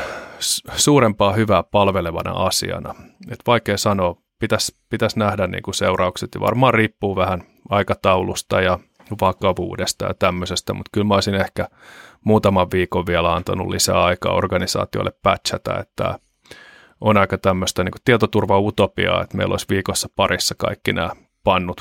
[0.76, 2.94] suurempaa hyvää palvelevana asiana.
[3.30, 8.78] Et vaikea sanoa, pitäisi pitäisi nähdä niin kuin seuraukset ja varmaan riippuu vähän aikataulusta ja
[9.20, 11.68] vakavuudesta ja tämmöisestä, mutta kyllä mä olisin ehkä
[12.24, 16.18] muutaman viikon vielä antanut lisää aikaa organisaatioille patchata, että
[17.00, 21.10] on aika tämmöistä niin tietoturva-utopiaa, että meillä olisi viikossa parissa kaikki nämä
[21.44, 21.80] pannut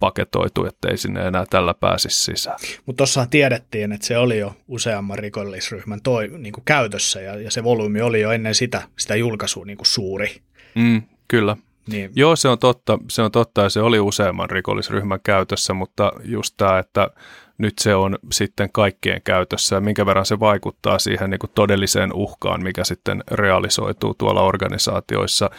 [0.00, 2.58] paketoitu, ettei sinne enää tällä pääsisi sisään.
[2.86, 7.50] Mutta tuossahan tiedettiin, että se oli jo useamman rikollisryhmän toi, niin kuin käytössä ja, ja
[7.50, 10.40] se volyymi oli jo ennen sitä, sitä julkaisua niin kuin suuri.
[10.74, 11.56] Mm, kyllä.
[11.90, 12.10] Niin.
[12.14, 12.98] Joo, se on totta.
[13.10, 17.10] Se on totta ja se oli useamman rikollisryhmän käytössä, mutta just tämä, että
[17.58, 22.12] nyt se on sitten kaikkien käytössä ja minkä verran se vaikuttaa siihen niin kuin todelliseen
[22.14, 25.50] uhkaan, mikä sitten realisoituu tuolla organisaatioissa.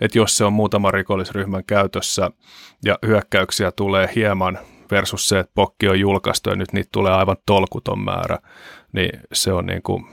[0.00, 2.30] Että jos se on muutama rikollisryhmän käytössä
[2.84, 4.58] ja hyökkäyksiä tulee hieman
[4.90, 8.38] versus se, että pokki on julkaistu ja nyt niitä tulee aivan tolkuton määrä,
[8.92, 10.06] niin se on niin kuin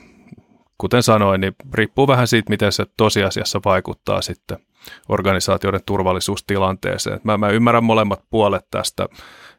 [0.77, 4.57] kuten sanoin, niin riippuu vähän siitä, miten se tosiasiassa vaikuttaa sitten
[5.09, 7.19] organisaatioiden turvallisuustilanteeseen.
[7.23, 9.07] Mä, mä ymmärrän molemmat puolet tästä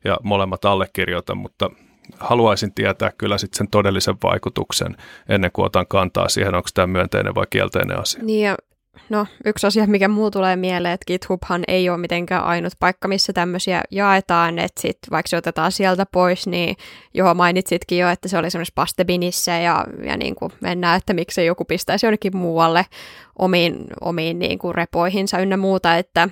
[0.05, 1.71] ja molemmat allekirjoitan, mutta
[2.19, 4.97] haluaisin tietää kyllä sitten sen todellisen vaikutuksen
[5.29, 8.23] ennen kuin otan kantaa siihen, onko tämä myönteinen vai kielteinen asia.
[8.23, 8.57] Niin ja
[9.11, 13.33] No, yksi asia, mikä muu tulee mieleen, että GitHubhan ei ole mitenkään ainut paikka, missä
[13.33, 16.77] tämmöisiä jaetaan, että sit vaikka se otetaan sieltä pois, niin
[17.15, 21.47] johon mainitsitkin jo, että se oli semmoisessa pastebinissä ja, ja niin kuin mennään, että miksei
[21.47, 22.87] joku pistäisi jonnekin muualle
[23.39, 26.29] omiin, omiin niin kuin repoihinsa ynnä muuta, että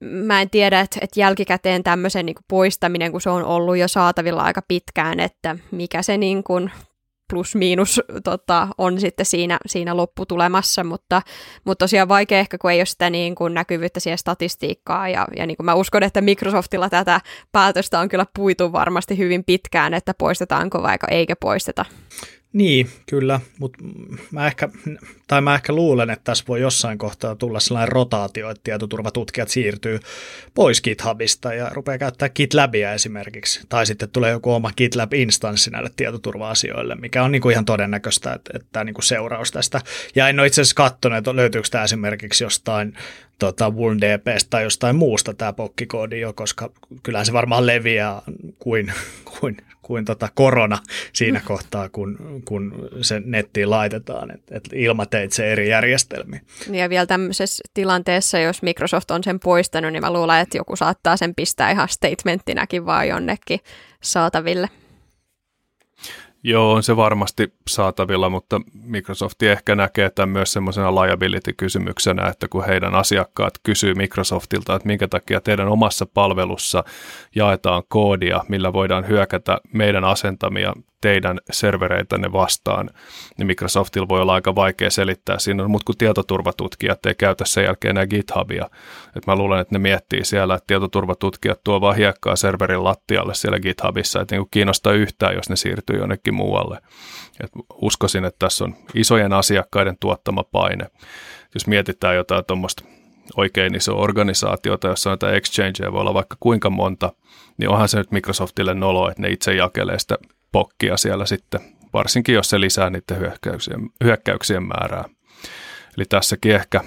[0.00, 3.88] mä en tiedä, että, että jälkikäteen tämmöisen niin kuin poistaminen, kun se on ollut jo
[3.88, 6.70] saatavilla aika pitkään, että mikä se niin kuin
[7.30, 11.22] plus miinus tota, on sitten siinä, siinä lopputulemassa, mutta,
[11.64, 15.46] mutta tosiaan vaikea ehkä, kun ei ole sitä niin kuin näkyvyyttä siihen statistiikkaa, ja, ja
[15.46, 17.20] niin kuin mä uskon, että Microsoftilla tätä
[17.52, 21.84] päätöstä on kyllä puitu varmasti hyvin pitkään, että poistetaanko vaikka eikä poisteta.
[22.52, 23.78] Niin, kyllä, mutta
[24.30, 24.68] mä ehkä,
[25.26, 30.00] tai mä ehkä luulen, että tässä voi jossain kohtaa tulla sellainen rotaatio, että tietoturvatutkijat siirtyy
[30.54, 36.94] pois GitHubista ja rupeaa käyttää GitLabia esimerkiksi, tai sitten tulee joku oma GitLab-instanssi näille tietoturva-asioille,
[36.94, 39.80] mikä on niin kuin ihan todennäköistä, että, että tämä niin kuin seuraus tästä.
[40.14, 42.94] Ja en ole itse asiassa katsonut, että löytyykö tämä esimerkiksi jostain
[43.38, 46.70] tota, WoolDPstä tai jostain muusta tämä pokkikoodi jo, koska
[47.02, 48.22] kyllä se varmaan leviää
[48.58, 48.92] kuin,
[49.38, 49.56] kuin
[49.90, 50.78] kuin tota korona
[51.12, 56.40] siinä kohtaa, kun, kun se nettiin laitetaan, että et ilmateitse eri järjestelmiä.
[56.72, 61.16] Ja vielä tämmöisessä tilanteessa, jos Microsoft on sen poistanut, niin mä luulen, että joku saattaa
[61.16, 63.60] sen pistää ihan statementtinäkin vaan jonnekin
[64.02, 64.68] saataville.
[66.42, 72.66] Joo, on se varmasti saatavilla, mutta Microsoft ehkä näkee tämän myös semmoisena liability-kysymyksenä, että kun
[72.66, 76.84] heidän asiakkaat kysyy Microsoftilta, että minkä takia teidän omassa palvelussa
[77.34, 82.90] jaetaan koodia, millä voidaan hyökätä meidän asentamia teidän servereitänne vastaan,
[83.38, 87.90] niin Microsoftilla voi olla aika vaikea selittää siinä, mutta kun tietoturvatutkijat ei käytä sen jälkeen
[87.90, 88.70] enää GitHubia.
[89.16, 93.60] Et mä luulen, että ne miettii siellä, että tietoturvatutkijat tuo vaan hiekkaa serverin lattialle siellä
[93.60, 96.78] GitHubissa, että niin kiinnostaa yhtään, jos ne siirtyy jonnekin muualle.
[97.44, 100.86] Et uskoisin, että tässä on isojen asiakkaiden tuottama paine.
[101.54, 102.84] Jos mietitään jotain tuommoista
[103.36, 107.12] oikein iso organisaatiota, jossa näitä exchangeja voi olla vaikka kuinka monta,
[107.58, 110.18] niin onhan se nyt Microsoftille nolo, että ne itse jakelee sitä
[110.52, 111.60] pokkia siellä sitten,
[111.92, 115.04] varsinkin jos se lisää niiden hyökkäyksien, hyökkäyksien määrää.
[115.96, 116.80] Eli tässäkin ehkä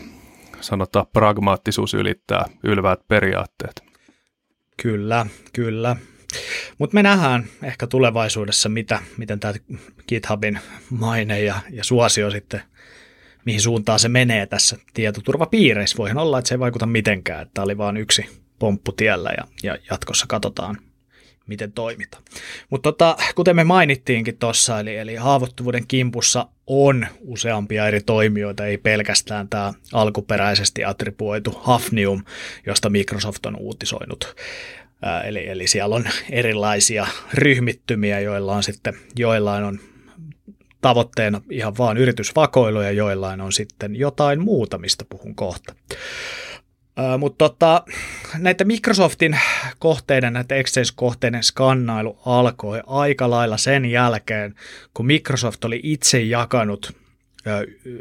[0.61, 3.84] sanotaan pragmaattisuus ylittää ylväät periaatteet.
[4.82, 5.95] Kyllä, kyllä.
[6.78, 9.53] Mutta me nähdään ehkä tulevaisuudessa, mitä, miten tämä
[10.07, 10.59] GitHubin
[10.89, 12.61] maine ja, ja suosio sitten,
[13.45, 15.97] mihin suuntaan se menee tässä tietoturvapiireissä.
[15.97, 19.43] Voihan olla, että se ei vaikuta mitenkään, että tämä oli vain yksi pomppu tiellä ja,
[19.64, 20.78] ja jatkossa katsotaan,
[21.48, 22.24] miten toimitaan.
[22.70, 28.78] Mutta tota, kuten me mainittiinkin tuossa, eli, eli haavoittuvuuden kimpussa on useampia eri toimijoita, ei
[28.78, 32.24] pelkästään tämä alkuperäisesti attribuoitu Hafnium,
[32.66, 34.36] josta Microsoft on uutisoinut.
[35.02, 39.80] Ää, eli, eli siellä on erilaisia ryhmittymiä, joilla on sitten, joillain on
[40.82, 45.76] tavoitteena ihan vaan yritysvakoilu ja joillain on sitten jotain muuta, mistä puhun kohta.
[47.18, 47.84] Mutta tota,
[48.38, 49.39] näitä Microsoftin
[49.80, 54.56] kohteiden, näitä Exchange-kohteiden skannailu alkoi aika lailla sen jälkeen,
[54.94, 57.03] kun Microsoft oli itse jakanut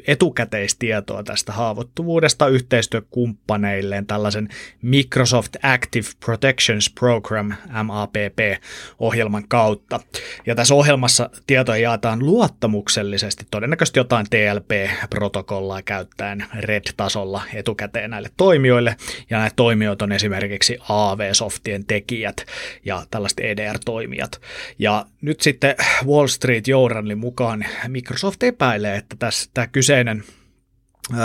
[0.06, 4.48] etukäteistietoa tästä haavoittuvuudesta yhteistyökumppaneilleen tällaisen
[4.82, 7.52] Microsoft Active Protections Program,
[7.84, 10.00] MAPP-ohjelman kautta.
[10.46, 18.96] Ja tässä ohjelmassa tietoja jaetaan luottamuksellisesti, todennäköisesti jotain TLP-protokollaa käyttäen RED-tasolla etukäteen näille toimijoille,
[19.30, 22.36] ja näitä toimijoita on esimerkiksi AV-softien tekijät
[22.84, 24.40] ja tällaiset EDR-toimijat.
[24.78, 25.74] Ja nyt sitten
[26.06, 30.24] Wall Street Journalin mukaan Microsoft epäilee, että tässä tämä kyseinen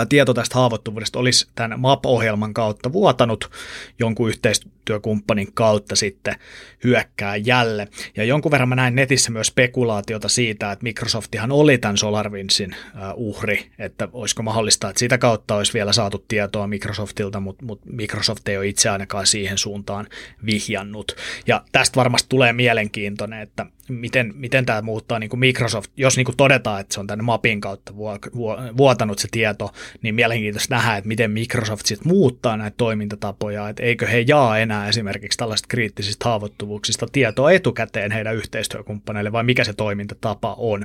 [0.08, 3.50] tieto tästä haavoittuvuudesta olisi tämän MAP-ohjelman kautta vuotanut
[3.98, 6.34] jonkun yhteistyökumppanin kautta sitten
[6.84, 7.88] hyökkää jälle.
[8.16, 12.76] Ja jonkun verran mä näin netissä myös spekulaatiota siitä, että Microsoftihan oli tämän SolarWindsin
[13.14, 18.48] uhri, että olisiko mahdollista, että sitä kautta olisi vielä saatu tietoa Microsoftilta, mutta, mutta Microsoft
[18.48, 20.06] ei ole itse ainakaan siihen suuntaan
[20.46, 21.16] vihjannut.
[21.46, 26.24] Ja tästä varmasti tulee mielenkiintoinen, että miten, miten tämä muuttaa niin kuin Microsoft, jos niin
[26.24, 27.92] kuin todetaan, että se on tänne mapin kautta
[28.76, 29.67] vuotanut se tieto,
[30.02, 34.88] niin mielenkiintoista nähdä, että miten Microsoft sitten muuttaa näitä toimintatapoja, että eikö he jaa enää
[34.88, 40.84] esimerkiksi tällaisista kriittisistä haavoittuvuuksista tietoa etukäteen heidän yhteistyökumppaneille, vai mikä se toimintatapa on.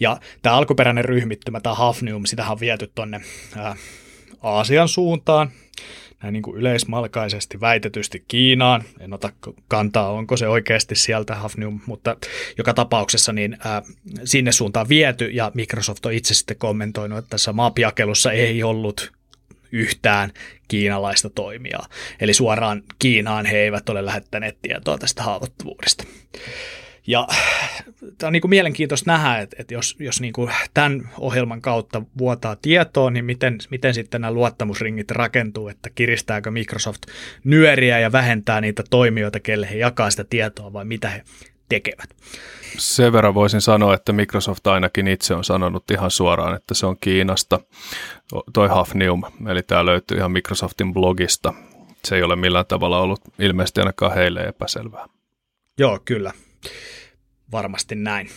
[0.00, 3.20] Ja tämä alkuperäinen ryhmittymä, tämä Hafnium, sitä on viety tuonne
[4.42, 5.50] Aasian suuntaan,
[6.22, 8.84] näin niin kuin yleismalkaisesti väitetysti Kiinaan.
[9.00, 9.32] En ota
[9.68, 12.16] kantaa, onko se oikeasti sieltä Hafnium, mutta
[12.58, 13.82] joka tapauksessa niin ää,
[14.24, 19.12] sinne suuntaan viety ja Microsoft on itse sitten kommentoinut, että tässä maapiakelussa ei ollut
[19.72, 20.32] yhtään
[20.68, 21.88] kiinalaista toimijaa.
[22.20, 26.04] Eli suoraan Kiinaan he eivät ole lähettäneet tietoa tästä haavoittuvuudesta.
[27.06, 27.26] Ja
[28.18, 32.02] tämä on niin kuin mielenkiintoista nähdä, että, että jos, jos niin kuin tämän ohjelman kautta
[32.18, 37.02] vuotaa tietoa, niin miten, miten sitten nämä luottamusringit rakentuu, että kiristääkö Microsoft
[37.44, 41.22] nyöriä ja vähentää niitä toimijoita, kelle he jakaa sitä tietoa vai mitä he
[41.68, 42.08] tekevät.
[42.78, 46.96] Sen verran voisin sanoa, että Microsoft ainakin itse on sanonut ihan suoraan, että se on
[47.00, 47.60] Kiinasta,
[48.52, 51.54] toi Hafnium, eli tämä löytyy ihan Microsoftin blogista.
[52.04, 55.06] Se ei ole millään tavalla ollut ilmeisesti ainakaan heille epäselvää.
[55.78, 56.32] Joo, kyllä.
[57.52, 58.30] Varmasti näin.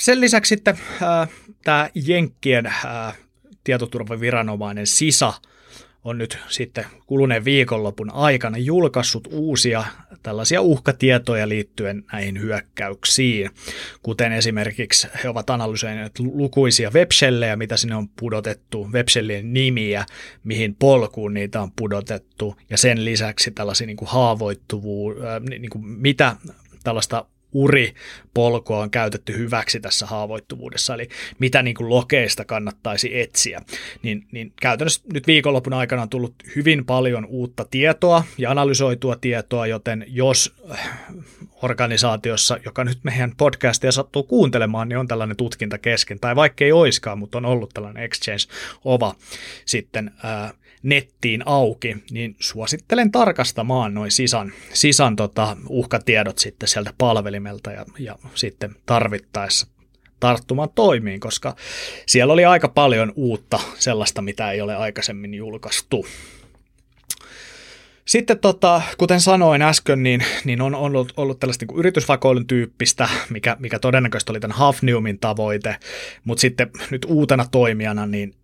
[0.00, 0.78] Sen lisäksi sitten
[1.64, 2.74] tämä Jenkkien
[3.64, 5.32] tietoturvaviranomainen SISA
[6.06, 9.84] on nyt sitten kuluneen viikonlopun aikana julkaissut uusia
[10.22, 13.50] tällaisia uhkatietoja liittyen näihin hyökkäyksiin,
[14.02, 20.06] kuten esimerkiksi he ovat analysoineet lukuisia webshellejä, mitä sinne on pudotettu, webshellien nimiä,
[20.44, 25.84] mihin polkuun niitä on pudotettu, ja sen lisäksi tällaisia niin kuin haavoittuvuus, äh, niin kuin
[25.84, 26.36] mitä
[26.84, 27.26] tällaista
[27.56, 33.62] uripolkua on käytetty hyväksi tässä haavoittuvuudessa, eli mitä niin kuin lokeista kannattaisi etsiä.
[34.02, 39.66] Niin, niin käytännössä nyt viikonlopun aikana on tullut hyvin paljon uutta tietoa ja analysoitua tietoa,
[39.66, 40.54] joten jos
[41.62, 46.72] organisaatiossa, joka nyt meidän podcastia sattuu kuuntelemaan, niin on tällainen tutkinta kesken, tai vaikka ei
[46.72, 49.14] oiskaan, mutta on ollut tällainen Exchange-ova
[49.64, 50.52] sitten ää,
[50.86, 58.18] nettiin auki, niin suosittelen tarkastamaan noin sisan, sisan tota, uhkatiedot sitten sieltä palvelimelta ja, ja
[58.34, 59.66] sitten tarvittaessa
[60.20, 61.56] tarttumaan toimiin, koska
[62.06, 66.06] siellä oli aika paljon uutta sellaista, mitä ei ole aikaisemmin julkaistu.
[68.04, 73.56] Sitten tota, kuten sanoin äsken, niin, niin on ollut, ollut tällaista niin yritysvakoilun tyyppistä, mikä,
[73.58, 75.76] mikä todennäköisesti oli tämän Hafniumin tavoite,
[76.24, 78.34] mutta sitten nyt uutena toimijana niin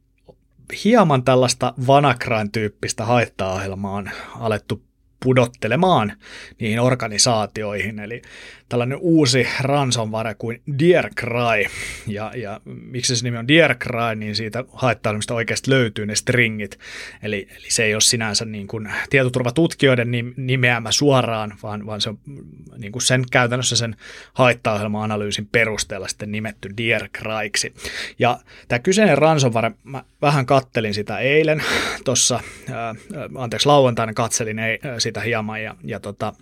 [0.84, 4.10] hieman tällaista Vanakrain-tyyppistä haittaohjelmaa on
[4.40, 4.82] alettu
[5.23, 6.12] pudottelemaan
[6.61, 7.99] niihin organisaatioihin.
[7.99, 8.23] Eli
[8.68, 10.62] tällainen uusi ransomware kuin
[11.16, 11.64] Cry.
[12.07, 13.47] Ja, ja miksi se nimi on
[13.79, 16.79] Cry, niin siitä haittailmista oikeasti löytyy ne stringit.
[17.23, 22.18] Eli, eli se ei ole sinänsä niin kuin tietoturvatutkijoiden nimeämä suoraan, vaan, vaan se on
[22.79, 23.97] niin kuin sen käytännössä sen
[24.35, 26.68] haittaohjelma-analyysin perusteella sitten nimetty
[27.18, 27.75] Cryksi.
[28.18, 31.62] Ja tämä kyseinen ransomware, mä vähän kattelin sitä eilen
[32.05, 32.41] tuossa,
[33.39, 34.79] anteeksi lauantaina katselin ei,
[35.20, 36.34] hieman ja, ja tota,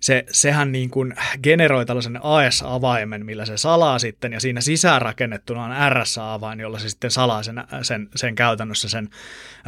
[0.00, 5.92] se, sehän niin kuin generoi tällaisen AS-avaimen, millä se salaa sitten, ja siinä sisäänrakennettuna on
[5.92, 9.08] RSA-avain, jolla se sitten salaa sen, sen, sen käytännössä sen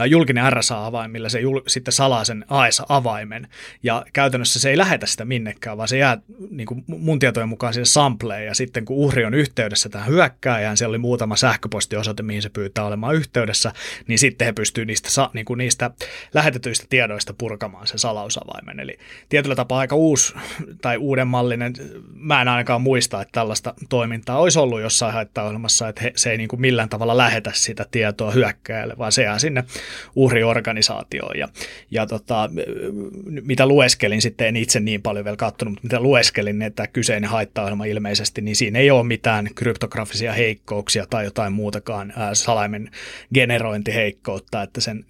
[0.06, 3.48] julkinen RSA-avain, millä se jul, sitten salaa sen AS-avaimen.
[3.82, 6.18] Ja käytännössä se ei lähetä sitä minnekään, vaan se jää
[6.50, 10.76] niin kuin mun tietojen mukaan sinne sampleen, ja sitten kun uhri on yhteydessä tähän hyökkääjään,
[10.76, 13.72] siellä oli muutama sähköpostiosoite, mihin se pyytää olemaan yhteydessä,
[14.06, 15.90] niin sitten he pystyy niistä, niin kuin niistä
[16.34, 18.80] lähetetyistä tiedoista purkamaan sen salausavaimen.
[18.80, 20.34] Eli tietyllä tapaa aika uusi
[20.82, 21.72] tai uuden mallinen.
[22.14, 26.38] Mä en ainakaan muista, että tällaista toimintaa olisi ollut jossain haittaohjelmassa, että he, se ei
[26.38, 29.64] niin kuin millään tavalla lähetä sitä tietoa hyökkäjälle, vaan se jää sinne
[30.16, 31.38] uhriorganisaatioon.
[31.38, 31.48] Ja,
[31.90, 32.50] ja tota,
[33.44, 37.30] mitä lueskelin sitten, en itse niin paljon vielä katsonut, mutta mitä lueskelin, niin että kyseinen
[37.30, 42.90] haittaohjelma ilmeisesti, niin siinä ei ole mitään kryptografisia heikkouksia tai jotain muutakaan ää, salaimen
[43.34, 45.04] generointiheikkoutta, että sen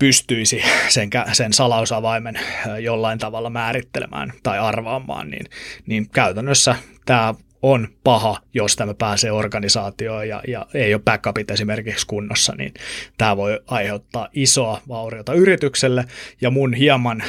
[0.00, 2.40] pystyisi sen, sen salausavaimen
[2.80, 5.46] jollain tavalla määrittelemään tai arvaamaan, niin,
[5.86, 6.76] niin käytännössä
[7.06, 12.74] tämä on paha, jos tämä pääsee organisaatioon ja, ja ei ole backupit esimerkiksi kunnossa, niin
[13.18, 16.04] tämä voi aiheuttaa isoa vauriota yritykselle
[16.40, 17.22] ja mun hieman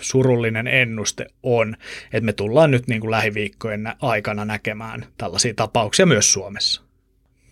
[0.00, 6.32] surullinen ennuste on, että me tullaan nyt niin kuin lähiviikkojen aikana näkemään tällaisia tapauksia myös
[6.32, 6.91] Suomessa.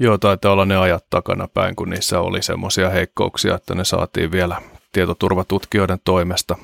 [0.03, 4.33] Joo, taitaa olla ne ajat takana päin, kun niissä oli semmoisia heikkouksia, että ne saatiin
[4.33, 6.57] vielä tietoturvatutkijoiden toimesta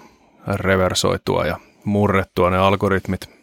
[0.47, 3.37] reversoitua ja murrettua ne algoritmit.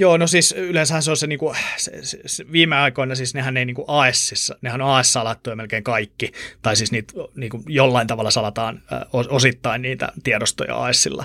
[0.00, 3.34] Joo, no siis yleensä se on se, niin kuin, se, se, se viime aikoina siis
[3.34, 6.32] nehän ei niin kuin ASissa, nehän on AS-salattuja melkein kaikki,
[6.62, 8.82] tai siis niitä niin kuin jollain tavalla salataan
[9.12, 11.24] osittain niitä tiedostoja ASilla,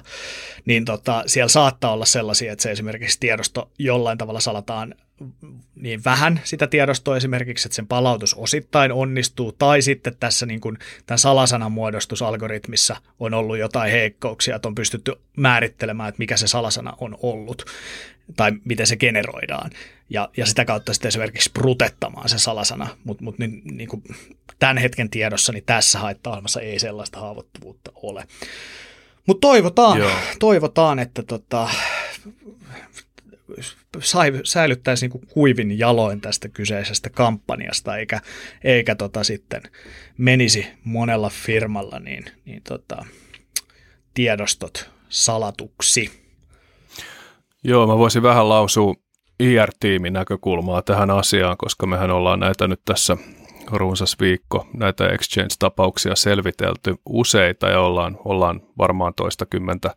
[0.66, 4.96] niin tota, siellä saattaa olla sellaisia, että se esimerkiksi tiedosto jollain tavalla salataan
[5.76, 10.78] niin vähän sitä tiedostoa esimerkiksi, että sen palautus osittain onnistuu, tai sitten tässä niin kuin
[11.06, 16.94] tämän salasanan muodostusalgoritmissa on ollut jotain heikkouksia, että on pystytty määrittelemään, että mikä se salasana
[16.98, 17.66] on ollut,
[18.36, 19.72] tai miten se generoidaan,
[20.10, 24.04] ja, ja sitä kautta sitten esimerkiksi prutettamaan se salasana, mutta mut niin, niin kuin
[24.60, 28.28] tämän hetken tiedossa niin tässä haitta ei sellaista haavoittuvuutta ole.
[29.28, 30.00] Mutta toivotaan,
[30.40, 31.70] toivotaan, että tota,
[34.44, 38.20] säilyttäisi niin kuivin jaloin tästä kyseisestä kampanjasta, eikä,
[38.64, 39.62] eikä tota sitten
[40.18, 43.06] menisi monella firmalla niin, niin tota,
[44.14, 46.24] tiedostot salatuksi.
[47.64, 48.94] Joo, mä voisin vähän lausua
[49.40, 53.18] IR-tiimin näkökulmaa tähän asiaan, koska mehän ollaan näitä nyt tässä
[53.72, 59.96] runsas viikko näitä Exchange-tapauksia selvitelty useita ja ollaan, ollaan varmaan toista kymmentä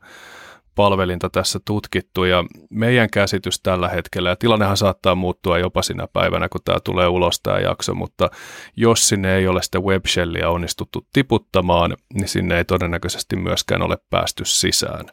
[0.77, 6.49] palvelinta tässä tutkittu ja meidän käsitys tällä hetkellä, ja tilannehan saattaa muuttua jopa sinä päivänä,
[6.49, 8.31] kun tämä tulee ulos tämä jakso, mutta
[8.77, 14.45] jos sinne ei ole sitä webshellia onnistuttu tiputtamaan, niin sinne ei todennäköisesti myöskään ole päästy
[14.45, 15.07] sisään.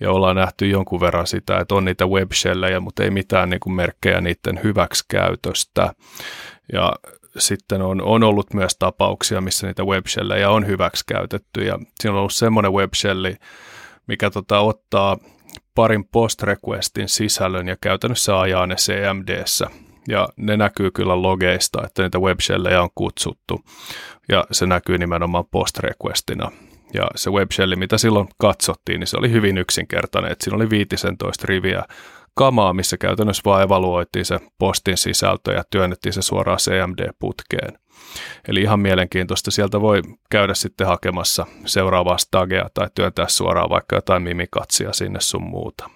[0.00, 3.74] Ja ollaan nähty jonkun verran sitä, että on niitä webshellejä, mutta ei mitään niin kuin
[3.74, 5.94] merkkejä niiden hyväksikäytöstä.
[6.72, 6.92] Ja
[7.38, 12.32] sitten on, on ollut myös tapauksia, missä niitä webshellejä on hyväksikäytetty, ja siinä on ollut
[12.32, 13.36] semmoinen webshelli,
[14.06, 15.18] mikä tota, ottaa
[15.74, 19.66] parin post requestin sisällön ja käytännössä ajaa ne CMDssä.
[20.08, 23.60] Ja ne näkyy kyllä logeista, että niitä webshellejä on kutsuttu.
[24.28, 26.50] Ja se näkyy nimenomaan post requestina.
[26.94, 30.32] Ja se webshelli, mitä silloin katsottiin, niin se oli hyvin yksinkertainen.
[30.32, 31.84] Että siinä oli 15 riviä
[32.34, 37.78] kamaa, missä käytännössä vaan evaluoitiin se postin sisältö ja työnnettiin se suoraan CMD-putkeen.
[38.48, 39.50] Eli ihan mielenkiintoista.
[39.50, 45.42] Sieltä voi käydä sitten hakemassa seuraavaa stagea tai työntää suoraan vaikka jotain mimikatsia sinne sun
[45.42, 45.90] muuta.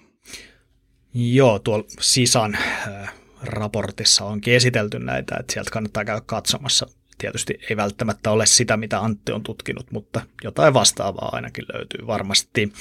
[1.13, 6.87] Joo, tuolla Sisan äh, raportissa onkin esitelty näitä, että sieltä kannattaa käydä katsomassa.
[7.17, 12.73] Tietysti ei välttämättä ole sitä, mitä Antti on tutkinut, mutta jotain vastaavaa ainakin löytyy varmasti.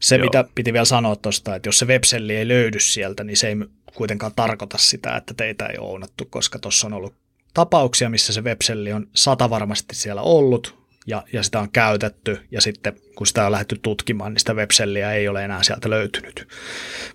[0.00, 0.24] Se, Joo.
[0.24, 3.56] mitä piti vielä sanoa tuosta, että jos se webselli ei löydy sieltä, niin se ei
[3.94, 7.14] kuitenkaan tarkoita sitä, että teitä ei ole ounattu, koska tuossa on ollut
[7.54, 12.60] tapauksia, missä se webselli on sata varmasti siellä ollut ja, ja sitä on käytetty ja
[12.60, 16.48] sitten kun sitä on lähdetty tutkimaan, niin sitä webselliä ei ole enää sieltä löytynyt,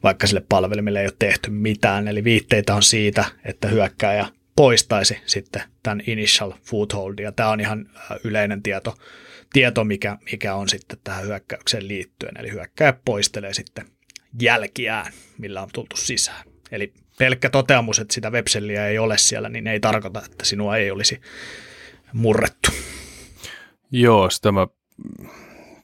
[0.04, 2.08] vaikka sille palvelimelle ei ole tehty mitään.
[2.08, 7.90] Eli viitteitä on siitä, että hyökkääjä poistaisi sitten tämän initial foothold ja tämä on ihan
[7.96, 8.98] äh, yleinen tieto,
[9.54, 12.38] tieto mikä, mikä on sitten tähän hyökkäykseen liittyen.
[12.40, 13.86] Eli hyökkäjä poistelee sitten
[14.42, 16.44] jälkiään, millä on tultu sisään.
[16.72, 20.92] Eli pelkkä toteamus, että sitä webselliä ei ole siellä, niin ei tarkoita, että sinua ei
[20.92, 21.22] olisi
[22.14, 22.70] murrettu.
[23.92, 24.68] Joo, sitä mä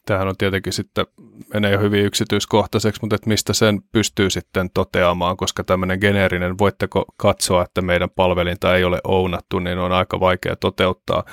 [0.05, 1.05] Tämähän on tietenkin sitten,
[1.53, 7.05] menee jo hyvin yksityiskohtaiseksi, mutta että mistä sen pystyy sitten toteamaan, koska tämmöinen geneerinen, voitteko
[7.17, 11.23] katsoa, että meidän palvelinta ei ole ounattu, niin on aika vaikea toteuttaa.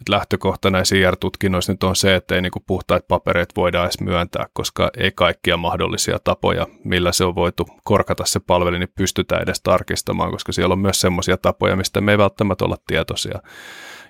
[0.00, 4.46] Et lähtökohta näissä IR-tutkinnoissa nyt on se, että ei niinku puhtaita papereita voida edes myöntää,
[4.52, 9.60] koska ei kaikkia mahdollisia tapoja, millä se on voitu korkata se palvelin, niin pystytään edes
[9.62, 13.38] tarkistamaan, koska siellä on myös semmoisia tapoja, mistä me ei välttämättä olla tietoisia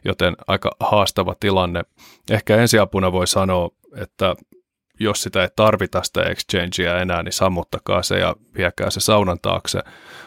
[0.04, 1.82] joten aika haastava tilanne.
[2.30, 4.34] Ehkä ensiapuna voi sanoa, että
[5.00, 9.80] jos sitä ei tarvita sitä exchangea enää, niin sammuttakaa se ja viekää se saunan taakse.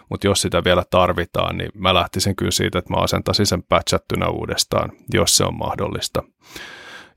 [0.09, 4.29] Mutta jos sitä vielä tarvitaan, niin mä lähtisin kyllä siitä, että mä asentaisin sen patchattuna
[4.29, 6.23] uudestaan, jos se on mahdollista.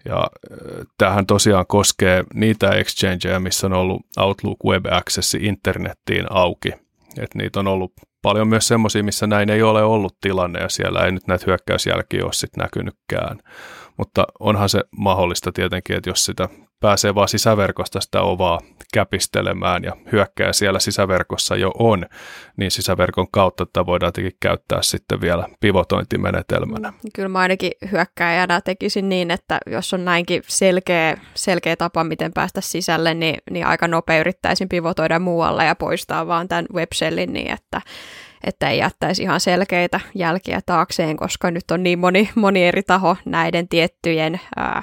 [0.05, 6.73] Ja äh, tähän tosiaan koskee niitä exchangeja, missä on ollut Outlook Web Access internettiin auki.
[7.19, 7.93] Et niitä on ollut
[8.23, 12.25] paljon myös semmoisia, missä näin ei ole ollut tilanne ja siellä ei nyt näitä hyökkäysjälkiä
[12.25, 13.39] ole sitten näkynytkään.
[13.97, 16.49] Mutta onhan se mahdollista tietenkin, että jos sitä
[16.85, 18.61] pääsee vaan sisäverkosta sitä ovaa
[18.95, 22.07] käpistelemään ja hyökkää siellä sisäverkossa jo on,
[22.57, 26.93] niin sisäverkon kautta tätä voidaan tietenkin käyttää sitten vielä pivotointimenetelmänä.
[27.15, 32.61] Kyllä mä ainakin hyökkääjänä tekisin niin, että jos on näinkin selkeä, selkeä tapa, miten päästä
[32.61, 37.81] sisälle, niin, niin aika nopea yrittäisin pivotoida muualle ja poistaa vaan tämän webshellin niin, että
[38.45, 43.17] että ei jättäisi ihan selkeitä jälkiä taakseen, koska nyt on niin moni, moni eri taho
[43.25, 44.83] näiden tiettyjen ää,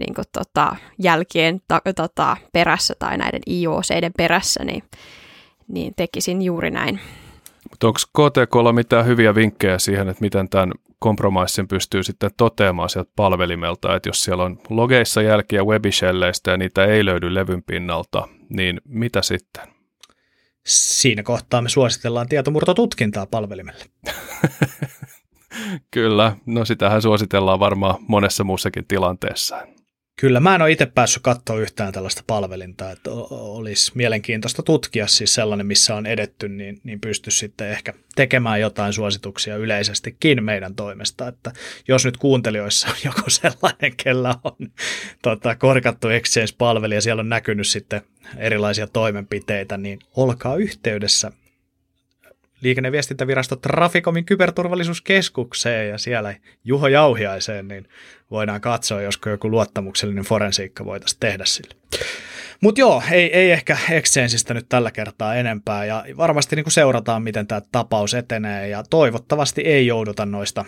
[0.00, 4.82] niin kuin, tota, jälkien ta, tota, perässä tai näiden IOCiden perässä, niin,
[5.68, 7.00] niin tekisin juuri näin.
[7.70, 13.10] Mutta onko KTKlla mitään hyviä vinkkejä siihen, että miten tämän kompromissin pystyy sitten toteamaan sieltä
[13.16, 18.80] palvelimelta, että jos siellä on logeissa jälkiä webishelleistä ja niitä ei löydy levyn pinnalta, niin
[18.84, 19.62] mitä sitten?
[20.66, 23.84] Siinä kohtaa me suositellaan tietomurtotutkintaa palvelimelle.
[25.90, 29.66] Kyllä, no sitähän suositellaan varmaan monessa muussakin tilanteessa.
[30.20, 35.34] Kyllä, mä en ole itse päässyt katsoa yhtään tällaista palvelinta, että olisi mielenkiintoista tutkia siis
[35.34, 41.28] sellainen, missä on edetty, niin, niin pysty sitten ehkä tekemään jotain suosituksia yleisestikin meidän toimesta,
[41.28, 41.52] että
[41.88, 44.70] jos nyt kuuntelijoissa on joku sellainen, kellä on
[45.22, 48.02] tota, korkattu Exchange-palveli ja siellä on näkynyt sitten
[48.36, 51.32] erilaisia toimenpiteitä, niin olkaa yhteydessä
[52.60, 56.34] liikenne- ja viestintävirasto Traficomin kyberturvallisuuskeskukseen ja siellä
[56.64, 57.88] Juho Jauhiaiseen, niin
[58.30, 61.74] voidaan katsoa, josko joku luottamuksellinen forensiikka voitaisiin tehdä sille.
[62.60, 67.46] Mutta joo, ei, ei ehkä Exchangeista nyt tällä kertaa enempää ja varmasti niin seurataan, miten
[67.46, 70.64] tämä tapaus etenee ja toivottavasti ei jouduta noista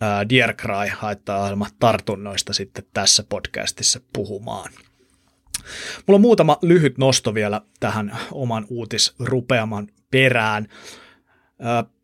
[0.00, 4.70] ää, Dear Cry haittaa tartunnoista sitten tässä podcastissa puhumaan.
[6.06, 10.68] Mulla on muutama lyhyt nosto vielä tähän oman uutisrupeaman perään.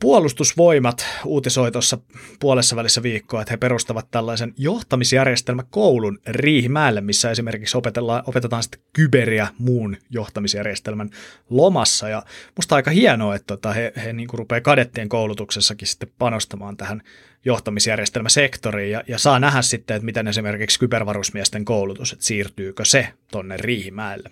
[0.01, 1.99] Puolustusvoimat uutisoi tuossa
[2.41, 9.49] puolessa välissä viikkoa, että he perustavat tällaisen johtamisjärjestelmäkoulun Riihimäelle, missä esimerkiksi opetellaan, opetetaan sitten kyberiä
[9.59, 11.11] muun johtamisjärjestelmän
[11.51, 12.09] lomassa.
[12.09, 12.23] Ja
[12.57, 17.03] musta aika hienoa, että tota, he, he niin rupeaa kadettien koulutuksessakin sitten panostamaan tähän
[17.45, 23.57] johtamisjärjestelmäsektoriin ja, ja saa nähdä sitten, että miten esimerkiksi kybervarusmiesten koulutus, että siirtyykö se tonne
[23.57, 24.31] Riihimäelle.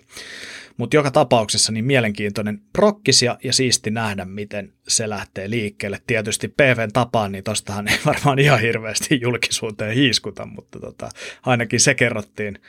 [0.77, 6.01] Mutta joka tapauksessa niin mielenkiintoinen prokkis ja, siisti nähdä, miten se lähtee liikkeelle.
[6.07, 11.09] Tietysti PVn tapaan, niin tostahan ei varmaan ihan hirveästi julkisuuteen hiiskuta, mutta tota,
[11.45, 12.59] ainakin se kerrottiin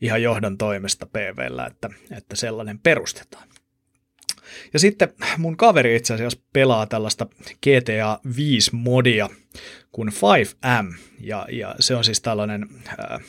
[0.00, 3.48] ihan johdon toimesta PVllä, että, että sellainen perustetaan.
[4.72, 5.08] Ja sitten
[5.38, 9.28] mun kaveri itse asiassa pelaa tällaista GTA 5-modia
[9.92, 13.20] kuin 5M, ja, ja se on siis tällainen äh,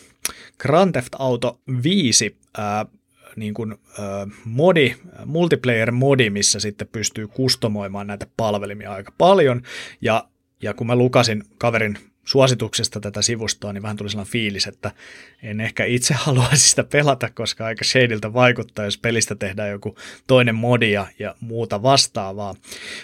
[0.57, 2.65] Grand Theft Auto 5 äh,
[3.35, 3.77] niin kuin, äh,
[4.45, 9.61] modi, multiplayer-modi, missä sitten pystyy kustomoimaan näitä palvelimia aika paljon.
[10.01, 10.27] Ja,
[10.61, 11.97] ja kun mä lukasin kaverin
[12.29, 14.91] suosituksesta tätä sivustoa, niin vähän tuli sellainen fiilis, että
[15.43, 19.95] en ehkä itse haluaisi sitä pelata, koska aika shadiltä vaikuttaa, jos pelistä tehdään joku
[20.27, 22.55] toinen modi ja, ja muuta vastaavaa.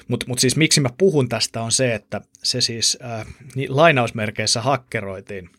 [0.08, 4.62] Mutta mut siis miksi mä puhun tästä on se, että se siis äh, niin lainausmerkeissä
[4.62, 5.50] hakkeroitiin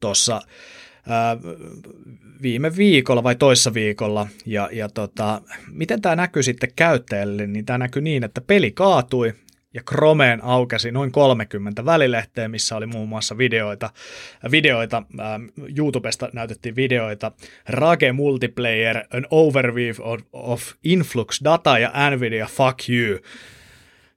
[0.00, 0.42] tuossa
[2.42, 4.26] viime viikolla vai toissa viikolla.
[4.46, 9.34] Ja, ja tota, miten tämä näkyy sitten käyttäjälle, niin tämä näkyy niin, että peli kaatui
[9.74, 13.90] ja Chromeen aukesi noin 30 välilehteä, missä oli muun muassa videoita.
[14.50, 15.26] videoita äh,
[15.76, 17.32] YouTubesta näytettiin videoita.
[17.68, 23.18] Rage Multiplayer, an overview of, of Influx Data ja Nvidia Fuck You.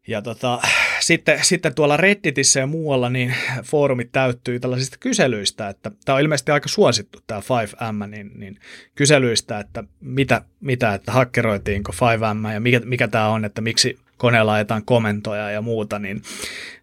[0.07, 0.61] Ja tota,
[0.99, 3.33] sitten, sitten tuolla Redditissä ja muualla niin
[3.63, 8.59] foorumit täyttyy tällaisista kyselyistä, että tämä on ilmeisesti aika suosittu tämä 5M, niin, niin
[8.95, 14.53] kyselyistä, että mitä, mitä että hakkeroitiinko 5M ja mikä, mikä tämä on, että miksi koneella
[14.53, 16.21] ajetaan komentoja ja muuta, niin,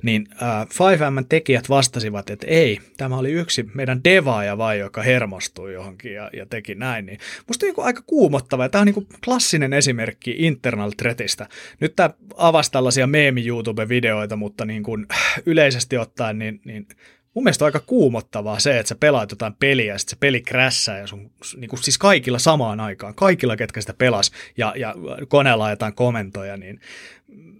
[0.03, 5.72] niin äh, 5M tekijät vastasivat, että ei, tämä oli yksi meidän devaaja vai, joka hermostui
[5.72, 7.07] johonkin ja, ja teki näin.
[7.07, 7.18] Niin
[7.49, 11.49] musta on niin aika kuumottava ja tämä on niin klassinen esimerkki internal threatistä.
[11.80, 15.07] Nyt tämä avasi tällaisia meemi-YouTube-videoita, mutta niin kuin
[15.47, 16.87] yleisesti ottaen niin, niin
[17.35, 20.41] mun mielestä on aika kuumottavaa se, että sä pelaat jotain peliä ja sitten se peli
[20.41, 24.95] krässää ja sun, niin kuin siis kaikilla samaan aikaan, kaikilla ketkä sitä pelas ja, ja
[25.28, 26.80] koneella ajetaan komentoja, niin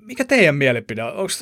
[0.01, 1.13] mikä teidän mielipide on?
[1.13, 1.33] Onko,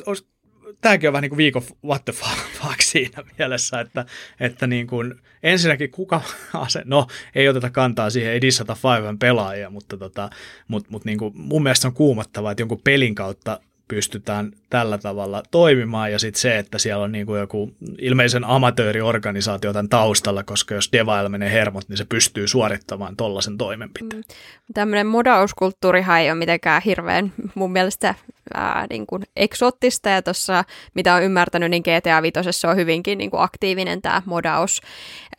[0.81, 2.13] tämäkin on vähän niin kuin viikon what the
[2.61, 4.05] fuck siinä mielessä, että,
[4.39, 5.13] että niin kuin,
[5.43, 6.21] ensinnäkin kuka
[6.53, 10.29] ase, no ei oteta kantaa siihen, ei dissata Fiven pelaajia, mutta tota,
[10.67, 13.59] mut, mut niin kuin, mun mielestä on kuumottavaa, että jonkun pelin kautta
[13.91, 19.73] pystytään tällä tavalla toimimaan ja sitten se, että siellä on niin kuin joku ilmeisen amatööriorganisaatio
[19.73, 24.21] tämän taustalla, koska jos devailla menee hermot, niin se pystyy suorittamaan tollaisen toimenpiteen.
[24.21, 24.73] Mm.
[24.73, 28.15] Tämmöinen modauskulttuurihan ei ole mitenkään hirveän mun mielestä
[28.53, 30.63] ää, niin kuin eksoottista ja tuossa
[30.93, 34.81] mitä on ymmärtänyt, niin GTA 5 on hyvinkin niin kuin aktiivinen tämä modaus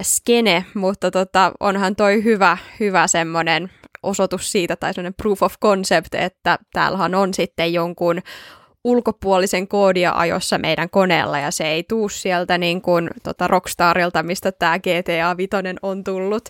[0.03, 3.71] skene, mutta tota, onhan toi hyvä, hyvä semmoinen
[4.03, 8.23] osoitus siitä tai sellainen proof of concept, että täällähän on sitten jonkun
[8.85, 14.53] ulkopuolisen koodia ajossa meidän koneella ja se ei tuu sieltä niin kuin tota Rockstarilta, mistä
[14.53, 15.51] tämä GTA 5
[15.83, 16.49] on tullut.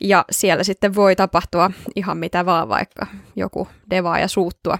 [0.00, 4.78] Ja siellä sitten voi tapahtua ihan mitä vaan, vaikka joku devaa ja suuttua.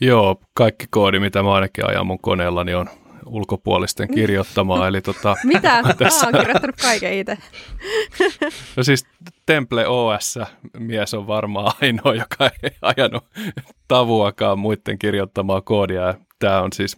[0.00, 2.88] Joo, kaikki koodi, mitä mä ainakin ajan mun koneella, niin on
[3.28, 4.88] ulkopuolisten kirjoittamaa.
[4.88, 5.82] Eli tota, Mitä?
[5.98, 6.26] Tässä...
[6.26, 7.38] Mä oon kirjoittanut kaiken itse.
[8.76, 9.06] no siis
[9.46, 10.38] Temple OS
[10.78, 13.24] mies on varmaan ainoa, joka ei ajanut
[13.88, 16.14] tavuakaan muiden kirjoittamaa koodia.
[16.38, 16.96] Tämä on siis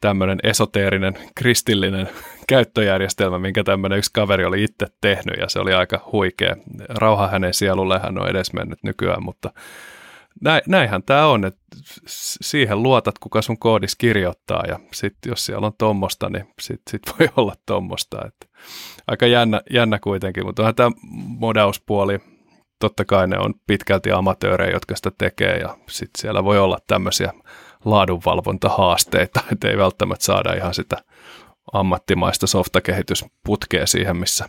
[0.00, 2.08] tämmöinen esoteerinen kristillinen
[2.48, 6.56] käyttöjärjestelmä, minkä tämmöinen yksi kaveri oli itse tehnyt ja se oli aika huikea.
[6.88, 9.50] Rauha hänen sielulle hän on edesmennyt nykyään, mutta
[10.40, 11.60] näin, näinhän tämä on, että
[12.06, 17.02] siihen luotat, kuka sun koodis kirjoittaa ja sitten jos siellä on tuommoista, niin sitten sit
[17.18, 18.30] voi olla tuommoista.
[19.06, 20.90] Aika jännä, jännä kuitenkin, mutta onhan tämä
[21.38, 22.18] modauspuoli,
[22.78, 27.32] totta kai ne on pitkälti amatöörejä, jotka sitä tekee ja sitten siellä voi olla tämmöisiä
[27.84, 30.96] laadunvalvontahaasteita, että ei välttämättä saada ihan sitä
[31.72, 34.48] ammattimaista softakehitysputkea siihen, missä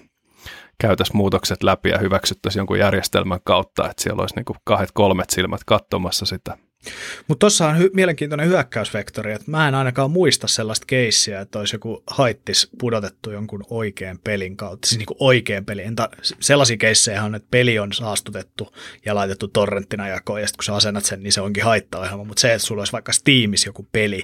[0.78, 5.62] käytäisiin muutokset läpi ja hyväksyttäisiin jonkun järjestelmän kautta, että siellä olisi niin kahdet kolmet silmät
[5.66, 6.58] katsomassa sitä
[7.28, 11.76] mutta tuossa on hy- mielenkiintoinen hyökkäysvektori, että mä en ainakaan muista sellaista keissiä, että olisi
[11.76, 15.96] joku haittis pudotettu jonkun oikean pelin kautta, siis niin oikean pelin.
[15.96, 18.76] Ta- sellaisia keissejä on, että peli on saastutettu
[19.06, 22.41] ja laitettu torrenttina jakoon, ja sitten kun sä asennat sen, niin se onkin haittaohjelma, mutta
[22.41, 24.24] se, että sulla olisi vaikka Steamissa joku peli,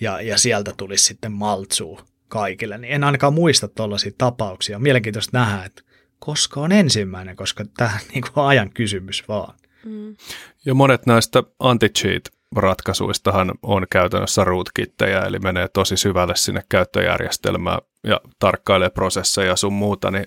[0.00, 2.00] ja, ja sieltä tulisi sitten maltsuu
[2.32, 4.78] kaikille, niin en ainakaan muista tuollaisia tapauksia.
[4.78, 5.82] Mielenkiintoista nähdä, että
[6.18, 9.54] koska on ensimmäinen, koska tämä on niin kuin ajan kysymys vaan.
[9.84, 10.16] Mm.
[10.64, 18.90] Ja monet näistä anti-cheat-ratkaisuistahan on käytännössä rootkittejä, eli menee tosi syvälle sinne käyttöjärjestelmään ja tarkkailee
[18.90, 20.26] prosesseja sun muuta, niin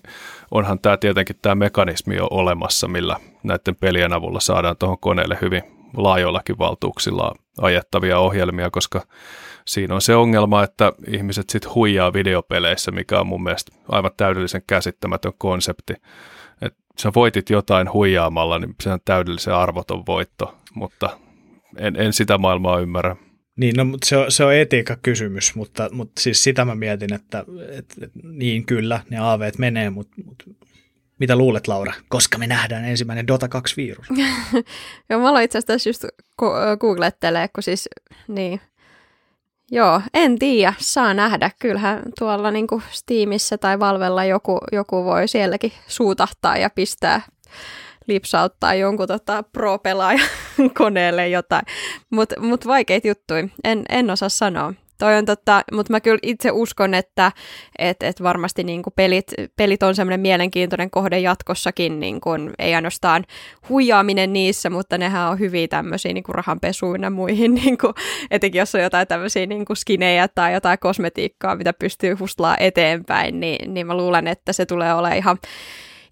[0.51, 5.63] onhan tämä tietenkin tämä mekanismi jo olemassa, millä näiden pelien avulla saadaan tuohon koneelle hyvin
[5.97, 9.07] laajoillakin valtuuksilla ajettavia ohjelmia, koska
[9.67, 14.63] siinä on se ongelma, että ihmiset sitten huijaa videopeleissä, mikä on mun mielestä aivan täydellisen
[14.67, 15.93] käsittämätön konsepti
[16.99, 21.19] sä voitit jotain huijaamalla, niin se on täydellisen arvoton voitto, mutta
[21.77, 23.15] en, en sitä maailmaa ymmärrä.
[23.55, 27.13] Niin, no, mutta se on, se on etiikka kysymys, mutta, mutta siis sitä mä mietin,
[27.13, 30.45] että et, et, niin kyllä, ne aaveet menee, mutta, mutta
[31.19, 34.07] mitä luulet, Laura, koska me nähdään ensimmäinen Dota 2-virus?
[35.09, 36.05] Joo, mä aloin itse asiassa just
[36.79, 37.89] googlettelee, kun siis,
[38.27, 38.61] niin,
[39.71, 41.51] Joo, en tiedä, saa nähdä.
[41.59, 47.21] Kyllähän tuolla niin kuin Steamissa tai Valvella joku, joku voi sielläkin suutahtaa ja pistää
[48.07, 50.27] lipsauttaa jonkun tota, pro-pelaajan
[50.77, 51.65] koneelle jotain.
[52.09, 54.73] Mutta mut vaikeita juttuja, en, en osaa sanoa.
[54.97, 57.31] Toi on totta, mutta mä kyllä itse uskon, että
[57.79, 62.75] et, et varmasti niin kuin pelit, pelit on semmoinen mielenkiintoinen kohde jatkossakin, niin kuin, ei
[62.75, 63.23] ainoastaan
[63.69, 67.93] huijaaminen niissä, mutta nehän on hyviä tämmöisiä niin kuin rahanpesuina muihin, niin kuin,
[68.31, 73.39] etenkin jos on jotain tämmöisiä niin kuin skinejä tai jotain kosmetiikkaa, mitä pystyy hustlaa eteenpäin,
[73.39, 75.37] niin, niin mä luulen, että se tulee olemaan ihan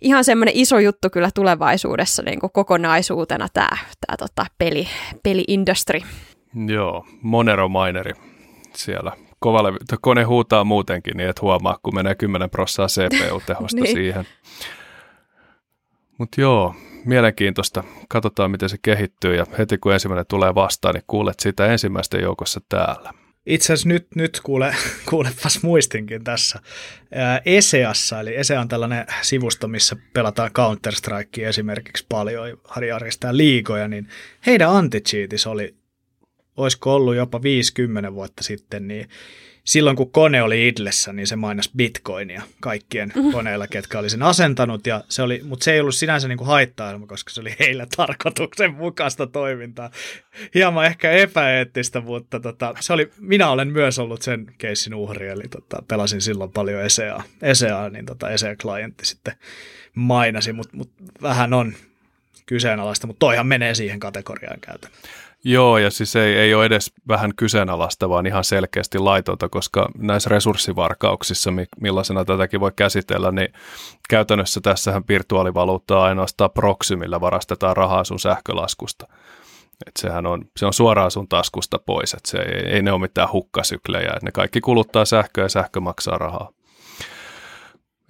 [0.04, 3.78] ihan semmoinen iso juttu kyllä tulevaisuudessa niin kuin kokonaisuutena tämä,
[4.08, 4.88] tämä tota, peli,
[5.24, 6.00] peli-industry.
[6.68, 8.33] Joo, Monero Mineri
[8.76, 9.12] siellä
[9.44, 13.96] kovalle, kone huutaa muutenkin niin, että huomaa, kun menee 10 prosenttia CPU-tehosta niin.
[13.96, 14.26] siihen.
[16.18, 17.84] Mutta joo, mielenkiintoista.
[18.10, 22.62] Katsotaan, miten se kehittyy ja heti kun ensimmäinen tulee vastaan, niin kuulet sitä ensimmäisten joukossa
[22.70, 23.14] täällä.
[23.46, 24.76] Itse asiassa nyt, nyt kuule,
[25.10, 26.60] kuulepas muistinkin tässä.
[27.46, 32.58] Eseassa, eli Ese on tällainen sivusto, missä pelataan Counter-Strikea esimerkiksi paljon,
[32.88, 34.08] järjestää liigoja, niin
[34.46, 35.04] heidän anti
[35.50, 35.76] oli
[36.58, 39.10] olisiko ollut jopa 50 vuotta sitten, niin
[39.64, 43.32] silloin kun kone oli idlessä, niin se mainasi bitcoinia kaikkien mm-hmm.
[43.32, 47.08] koneilla, ketkä oli sen asentanut, ja se oli, mutta se ei ollut sinänsä niin haittailma,
[47.08, 49.92] koska se oli heillä tarkoituksen mukaista toimintaa.
[50.56, 55.44] Hieman ehkä epäeettistä, mutta tota, se oli, minä olen myös ollut sen keissin uhri, eli
[55.50, 59.34] tota, pelasin silloin paljon ESEA, ESEA niin tota, ESEA-klientti sitten
[59.96, 60.92] mainasi, mutta mut
[61.22, 61.74] vähän on
[62.46, 65.10] kyseenalaista, mutta toihan menee siihen kategoriaan käytännössä.
[65.46, 70.30] Joo, ja siis ei, ei ole edes vähän kyseenalaista, vaan ihan selkeästi laitonta, koska näissä
[70.30, 73.54] resurssivarkauksissa, millaisena tätäkin voi käsitellä, niin
[74.10, 79.08] käytännössä tässähän virtuaalivaluutta on ainoastaan proxy, millä varastetaan rahaa sun sähkölaskusta.
[79.88, 83.02] Et sehän on, se on suoraan sun taskusta pois, että se ei, ei ne ole
[83.02, 86.52] mitään hukkasyklejä, että ne kaikki kuluttaa sähköä ja sähkö maksaa rahaa.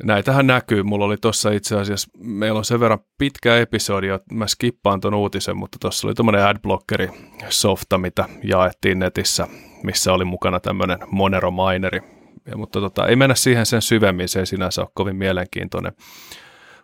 [0.03, 0.83] Näitähän näkyy.
[0.83, 5.13] Mulla oli tuossa itse asiassa, meillä on sen verran pitkä episodi, että mä skippaan ton
[5.13, 7.09] uutisen, mutta tuossa oli tämmöinen adblockeri
[7.49, 9.47] softa, mitä jaettiin netissä,
[9.83, 11.99] missä oli mukana tämmöinen Monero Mineri.
[12.45, 15.93] Ja, mutta tota, ei mennä siihen sen syvemmin, se ei sinänsä ole kovin mielenkiintoinen.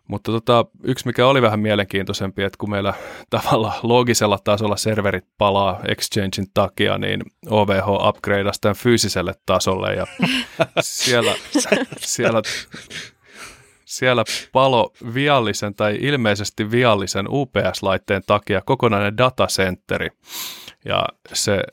[0.10, 2.93] Mutta tota, yksi, mikä oli vähän mielenkiintoisempi, että kun meillä
[3.30, 10.07] tavalla loogisella tasolla serverit palaa Exchangein takia, niin OVH upgradeasi tämän fyysiselle tasolle ja
[10.80, 11.34] siellä,
[11.99, 12.41] siellä,
[13.86, 20.10] siellä palo viallisen tai ilmeisesti viallisen UPS-laitteen takia kokonainen datacenteri.
[20.86, 21.64] Ja se,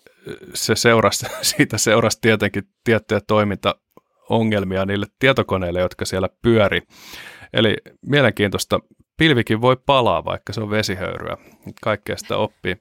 [0.54, 6.82] se seurasi, siitä seurasi tietenkin tiettyjä toimintaongelmia niille tietokoneille, jotka siellä pyöri.
[7.56, 7.76] Eli
[8.06, 8.80] mielenkiintoista,
[9.16, 11.36] pilvikin voi palaa, vaikka se on vesihöyryä.
[11.82, 12.76] Kaikkea sitä oppii.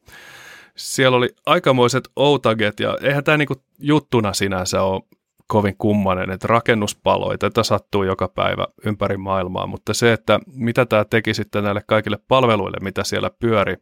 [0.75, 5.01] Siellä oli aikamoiset outaget, ja eihän tämä niinku juttuna sinänsä ole
[5.47, 11.05] kovin kummanen, että rakennuspaloita, tätä sattuu joka päivä ympäri maailmaa, mutta se, että mitä tämä
[11.05, 13.75] teki sitten näille kaikille palveluille, mitä siellä pyöri,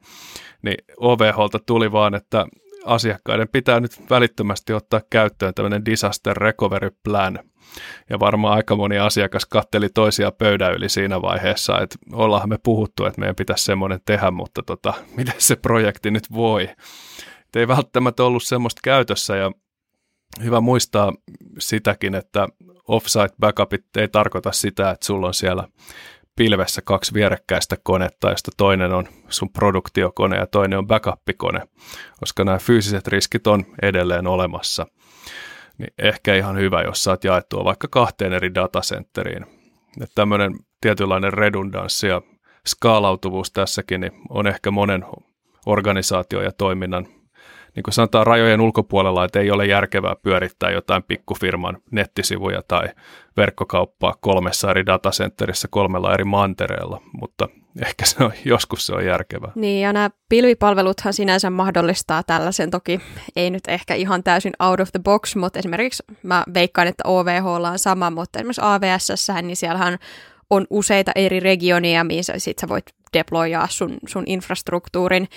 [0.61, 2.45] niin OVHlta tuli vaan, että
[2.85, 7.39] asiakkaiden pitää nyt välittömästi ottaa käyttöön tämmöinen disaster recovery plan.
[8.09, 13.05] Ja varmaan aika moni asiakas katteli toisia pöydän yli siinä vaiheessa, että ollaan me puhuttu,
[13.05, 16.63] että meidän pitäisi semmoinen tehdä, mutta tota, miten se projekti nyt voi.
[17.41, 19.51] Et ei välttämättä ollut semmoista käytössä ja
[20.43, 21.13] hyvä muistaa
[21.59, 22.47] sitäkin, että
[22.87, 25.67] offsite backupit ei tarkoita sitä, että sulla on siellä
[26.35, 31.61] pilvessä kaksi vierekkäistä konetta, josta toinen on sun produktiokone ja toinen on backup-kone,
[32.19, 34.85] koska nämä fyysiset riskit on edelleen olemassa.
[35.77, 39.45] Niin ehkä ihan hyvä, jos saat jaettua vaikka kahteen eri datacenteriin.
[40.01, 42.21] Että tämmöinen tietynlainen redundanssi ja
[42.67, 45.05] skaalautuvuus tässäkin niin on ehkä monen
[45.65, 47.07] organisaatio ja toiminnan
[47.75, 52.89] niin kuin sanotaan rajojen ulkopuolella, että ei ole järkevää pyörittää jotain pikkufirman nettisivuja tai
[53.37, 57.49] verkkokauppaa kolmessa eri datacenterissä kolmella eri mantereella, mutta
[57.85, 59.51] ehkä se on, joskus se on järkevää.
[59.55, 62.99] Niin, ja nämä pilvipalveluthan sinänsä mahdollistaa tällaisen, toki
[63.35, 67.45] ei nyt ehkä ihan täysin out of the box, mutta esimerkiksi mä veikkaan, että OVH
[67.45, 69.97] on sama, mutta esimerkiksi AVS, niin siellähän
[70.49, 75.27] on useita eri regionia, missä sit sä voit deployaa sun, sun infrastruktuurin,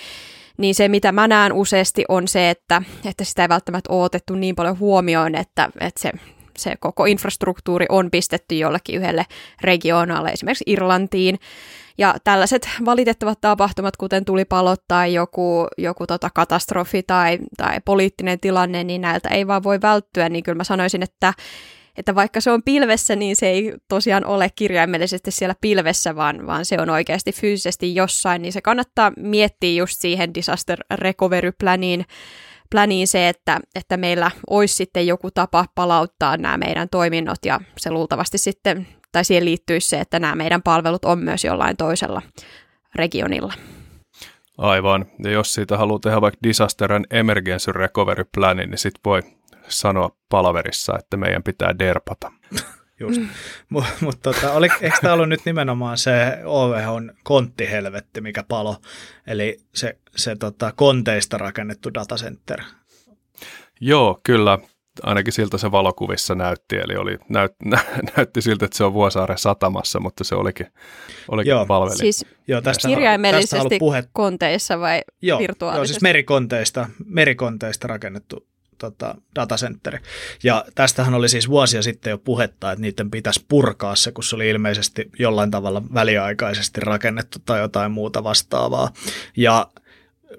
[0.57, 4.35] niin se, mitä mä näen useasti, on se, että, että sitä ei välttämättä ole otettu
[4.35, 6.11] niin paljon huomioon, että, että se,
[6.57, 9.25] se koko infrastruktuuri on pistetty jollekin yhdelle
[9.61, 11.39] regionaalle, esimerkiksi Irlantiin.
[11.97, 18.83] Ja tällaiset valitettavat tapahtumat, kuten tulipalot tai joku, joku tota katastrofi tai, tai poliittinen tilanne,
[18.83, 21.33] niin näiltä ei vaan voi välttyä, niin kyllä mä sanoisin, että
[21.97, 26.65] että vaikka se on pilvessä, niin se ei tosiaan ole kirjaimellisesti siellä pilvessä, vaan, vaan
[26.65, 32.05] se on oikeasti fyysisesti jossain, niin se kannattaa miettiä just siihen disaster recovery planiin,
[32.71, 37.91] planiin se, että, että meillä olisi sitten joku tapa palauttaa nämä meidän toiminnot ja se
[37.91, 42.21] luultavasti sitten, tai siihen liittyisi se, että nämä meidän palvelut on myös jollain toisella
[42.95, 43.53] regionilla.
[44.57, 45.05] Aivan.
[45.23, 49.21] Ja jos siitä haluaa tehdä vaikka Disaster and Emergency Recovery Planin, niin sitten voi
[49.67, 52.31] sanoa palaverissa, että meidän pitää derpata.
[52.99, 53.21] Just.
[53.69, 58.77] Mutta mut, tota, oli, eikö tämä ollut nyt nimenomaan se OVHn konttihelvetti, mikä palo,
[59.27, 62.61] eli se, se tota, konteista rakennettu datacenter?
[63.81, 64.57] Joo, kyllä.
[65.03, 67.79] Ainakin siltä se valokuvissa näytti, eli oli, näyt, nä,
[68.17, 70.67] näytti siltä, että se on Vuosaaren satamassa, mutta se olikin,
[71.27, 71.97] olikin joo, palveli.
[71.97, 74.03] Siis joo, tästä, kirjaimellisesti tästä puhe...
[74.13, 75.79] konteissa vai joo, virtuaalisesti?
[75.79, 78.46] Joo, siis merikonteista, merikonteista rakennettu
[78.77, 79.99] tota, datacenteri.
[80.43, 84.35] Ja tästähän oli siis vuosia sitten jo puhetta, että niiden pitäisi purkaa se, kun se
[84.35, 88.93] oli ilmeisesti jollain tavalla väliaikaisesti rakennettu tai jotain muuta vastaavaa.
[89.37, 89.67] Ja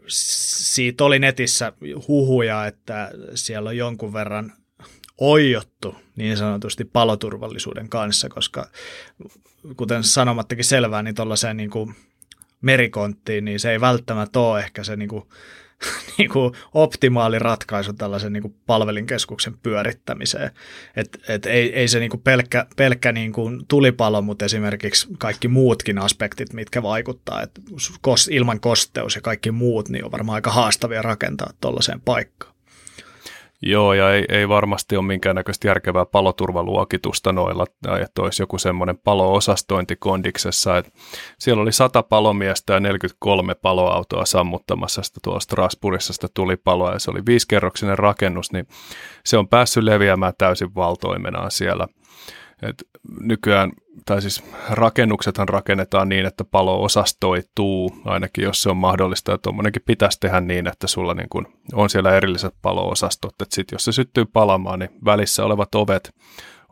[0.08, 1.72] siitä oli netissä
[2.08, 4.52] huhuja, että siellä on jonkun verran
[5.18, 8.68] oijottu niin sanotusti paloturvallisuuden kanssa, koska
[9.76, 11.94] kuten sanomattakin selvää, niin tuollaiseen niin kuin
[12.60, 15.28] merikonttiin, niin se ei välttämättä ole ehkä se niin kuin
[16.18, 20.50] niin kuin optimaali ratkaisu tällaisen niin kuin palvelinkeskuksen pyörittämiseen.
[20.96, 25.48] Et, et ei, ei se niin kuin pelkkä, pelkkä niin kuin tulipalo, mutta esimerkiksi kaikki
[25.48, 27.42] muutkin aspektit, mitkä vaikuttaa.
[27.42, 27.50] Et
[28.00, 32.57] kos, ilman kosteus ja kaikki muut, niin on varmaan aika haastavia rakentaa tuollaiseen paikkaan.
[33.62, 37.64] Joo, ja ei, ei varmasti ole minkäännäköistä järkevää paloturvaluokitusta noilla,
[38.02, 40.78] että olisi joku semmoinen palo-osastointi kondiksessa.
[40.78, 40.92] Että
[41.38, 47.10] siellä oli 100 palomiestä ja 43 paloautoa sammuttamassa sitä tuolla Strasbourgissa sitä tulipaloa, ja se
[47.10, 48.68] oli viisikerroksinen rakennus, niin
[49.24, 51.88] se on päässyt leviämään täysin valtoimenaan siellä.
[52.62, 52.84] Et
[53.20, 53.72] nykyään,
[54.06, 59.82] tai siis rakennuksethan rakennetaan niin, että palo osastoituu, ainakin jos se on mahdollista, ja tuommoinenkin
[59.86, 63.92] pitäisi tehdä niin, että sulla niin kun on siellä erilliset palo-osastot, että sitten jos se
[63.92, 66.14] syttyy palamaan, niin välissä olevat ovet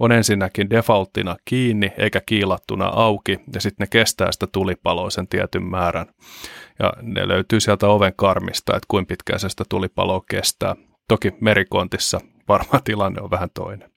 [0.01, 5.62] on ensinnäkin defaulttina kiinni eikä kiilattuna auki, ja sitten ne kestää sitä tulipaloa sen tietyn
[5.62, 6.07] määrän.
[6.78, 10.76] Ja ne löytyy sieltä oven karmista, että kuinka pitkään se sitä tulipaloa kestää.
[11.09, 13.91] Toki merikontissa varmaan tilanne on vähän toinen.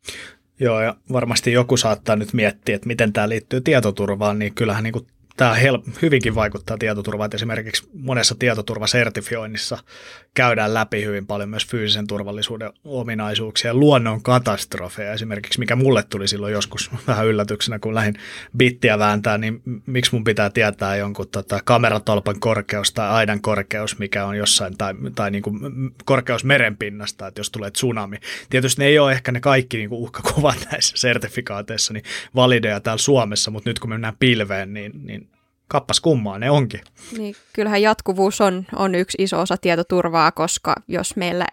[0.59, 4.93] Joo, ja varmasti joku saattaa nyt miettiä, että miten tämä liittyy tietoturvaan, niin kyllähän niin
[4.93, 5.07] kuin
[5.39, 7.29] tämä hel- hyvinkin vaikuttaa tietoturvaan.
[7.33, 9.77] Esimerkiksi monessa tietoturvasertifioinnissa
[10.33, 16.53] käydään läpi hyvin paljon myös fyysisen turvallisuuden ominaisuuksia, luonnon katastrofeja esimerkiksi, mikä mulle tuli silloin
[16.53, 18.15] joskus vähän yllätyksenä, kun lähdin
[18.57, 24.25] bittiä vääntää, niin miksi mun pitää tietää jonkun tota, kameratolpan korkeus tai aidan korkeus, mikä
[24.25, 25.59] on jossain, tai, tai niin kuin
[26.05, 28.17] korkeus merenpinnasta, että jos tulee tsunami.
[28.49, 32.03] Tietysti ne ei ole ehkä ne kaikki niin kuin uhkakuvat näissä sertifikaateissa niin
[32.35, 35.28] valideja täällä Suomessa, mutta nyt kun me mennään pilveen, niin, niin
[35.69, 36.81] kappas kummaa ne onkin.
[37.17, 41.47] Niin, kyllähän jatkuvuus on, on yksi iso osa tietoturvaa, koska jos meillä,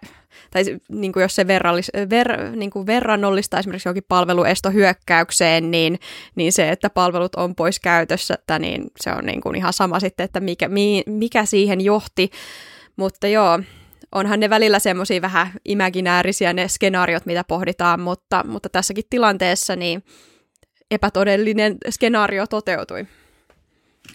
[0.51, 5.99] tai niin kuin jos se verrallis, ver, niin kuin verrannollista esimerkiksi jokin palveluestohyökkäykseen, niin,
[6.35, 9.99] niin se, että palvelut on pois käytössä, että niin se on niin kuin ihan sama
[9.99, 10.69] sitten, että mikä,
[11.05, 12.29] mikä siihen johti.
[12.95, 13.59] Mutta joo,
[14.15, 20.03] onhan ne välillä semmoisia vähän imaginäärisiä ne skenaariot, mitä pohditaan, mutta, mutta tässäkin tilanteessa niin
[20.91, 23.07] epätodellinen skenaario toteutui.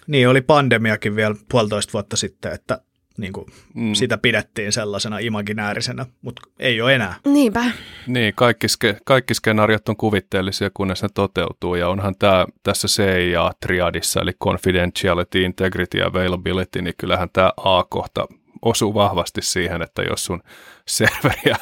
[0.07, 2.81] Niin, oli pandemiakin vielä puolitoista vuotta sitten, että
[3.19, 3.95] niin kuin mm.
[3.95, 7.15] sitä pidettiin sellaisena imaginäärisenä, mutta ei ole enää.
[7.25, 7.65] Niinpä.
[8.07, 14.21] Niin, kaikki, ske, kaikki skenaariot on kuvitteellisia, kunnes ne toteutuu, ja onhan tämä tässä CIA-triadissa,
[14.23, 18.27] eli confidentiality, integrity ja availability, niin kyllähän tämä A-kohta
[18.63, 20.43] osuu vahvasti siihen, että jos sun
[20.87, 21.57] serveriä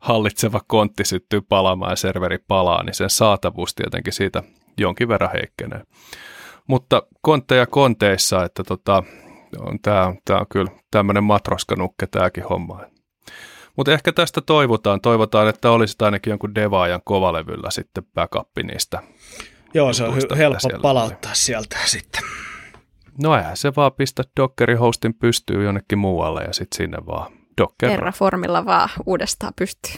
[0.00, 4.42] hallitseva kontti syttyy palaamaan ja serveri palaa, niin sen saatavuus tietenkin siitä
[4.78, 5.82] jonkin verran heikkenee.
[6.70, 9.02] Mutta kontteja konteissa, että tota,
[9.58, 12.80] on, tämä, tämä on kyllä tämmöinen matroskanukke tämäkin homma.
[13.76, 19.02] Mutta ehkä tästä toivotaan, toivotaan, että olisi ainakin jonkun devaajan kovalevyllä sitten backup niistä.
[19.74, 21.36] Joo, se on hy- helppo palauttaa oli.
[21.36, 22.22] sieltä sitten.
[23.22, 27.90] No eihän se vaan pistä Dockerin hostin pystyy jonnekin muualle ja sitten sinne vaan Docker.
[27.90, 29.94] Terraformilla vaan uudestaan pystyy.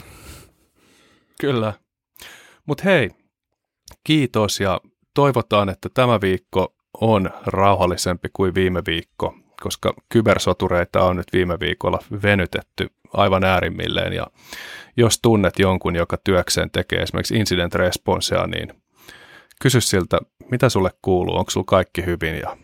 [1.41, 1.73] Kyllä.
[2.65, 3.09] Mutta hei,
[4.03, 4.81] kiitos ja
[5.13, 11.99] toivotaan, että tämä viikko on rauhallisempi kuin viime viikko koska kybersotureita on nyt viime viikolla
[12.23, 14.27] venytetty aivan äärimmilleen ja
[14.97, 18.73] jos tunnet jonkun, joka työkseen tekee esimerkiksi incident responsea, niin
[19.61, 20.19] kysy siltä,
[20.51, 22.57] mitä sulle kuuluu, onko sulla kaikki hyvin ja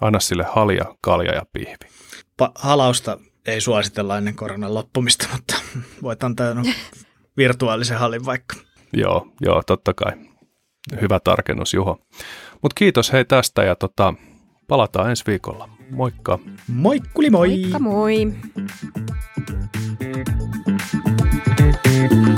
[0.00, 1.88] anna sille halja, kalja ja pihvi.
[2.42, 5.54] Pa- halausta ei suositella ennen koronan loppumista, mutta
[6.02, 6.62] voit antaa no,
[7.36, 8.56] virtuaalisen hallin vaikka.
[8.92, 10.12] Joo, joo, totta kai.
[11.00, 11.98] Hyvä tarkennus, Juho.
[12.62, 14.14] Mutta kiitos hei tästä ja tota,
[14.68, 15.68] palataan ensi viikolla.
[15.90, 16.38] Moikka.
[16.68, 17.48] Moikkuli moi.
[17.48, 18.32] Moikka moi.
[21.98, 22.37] Thank you.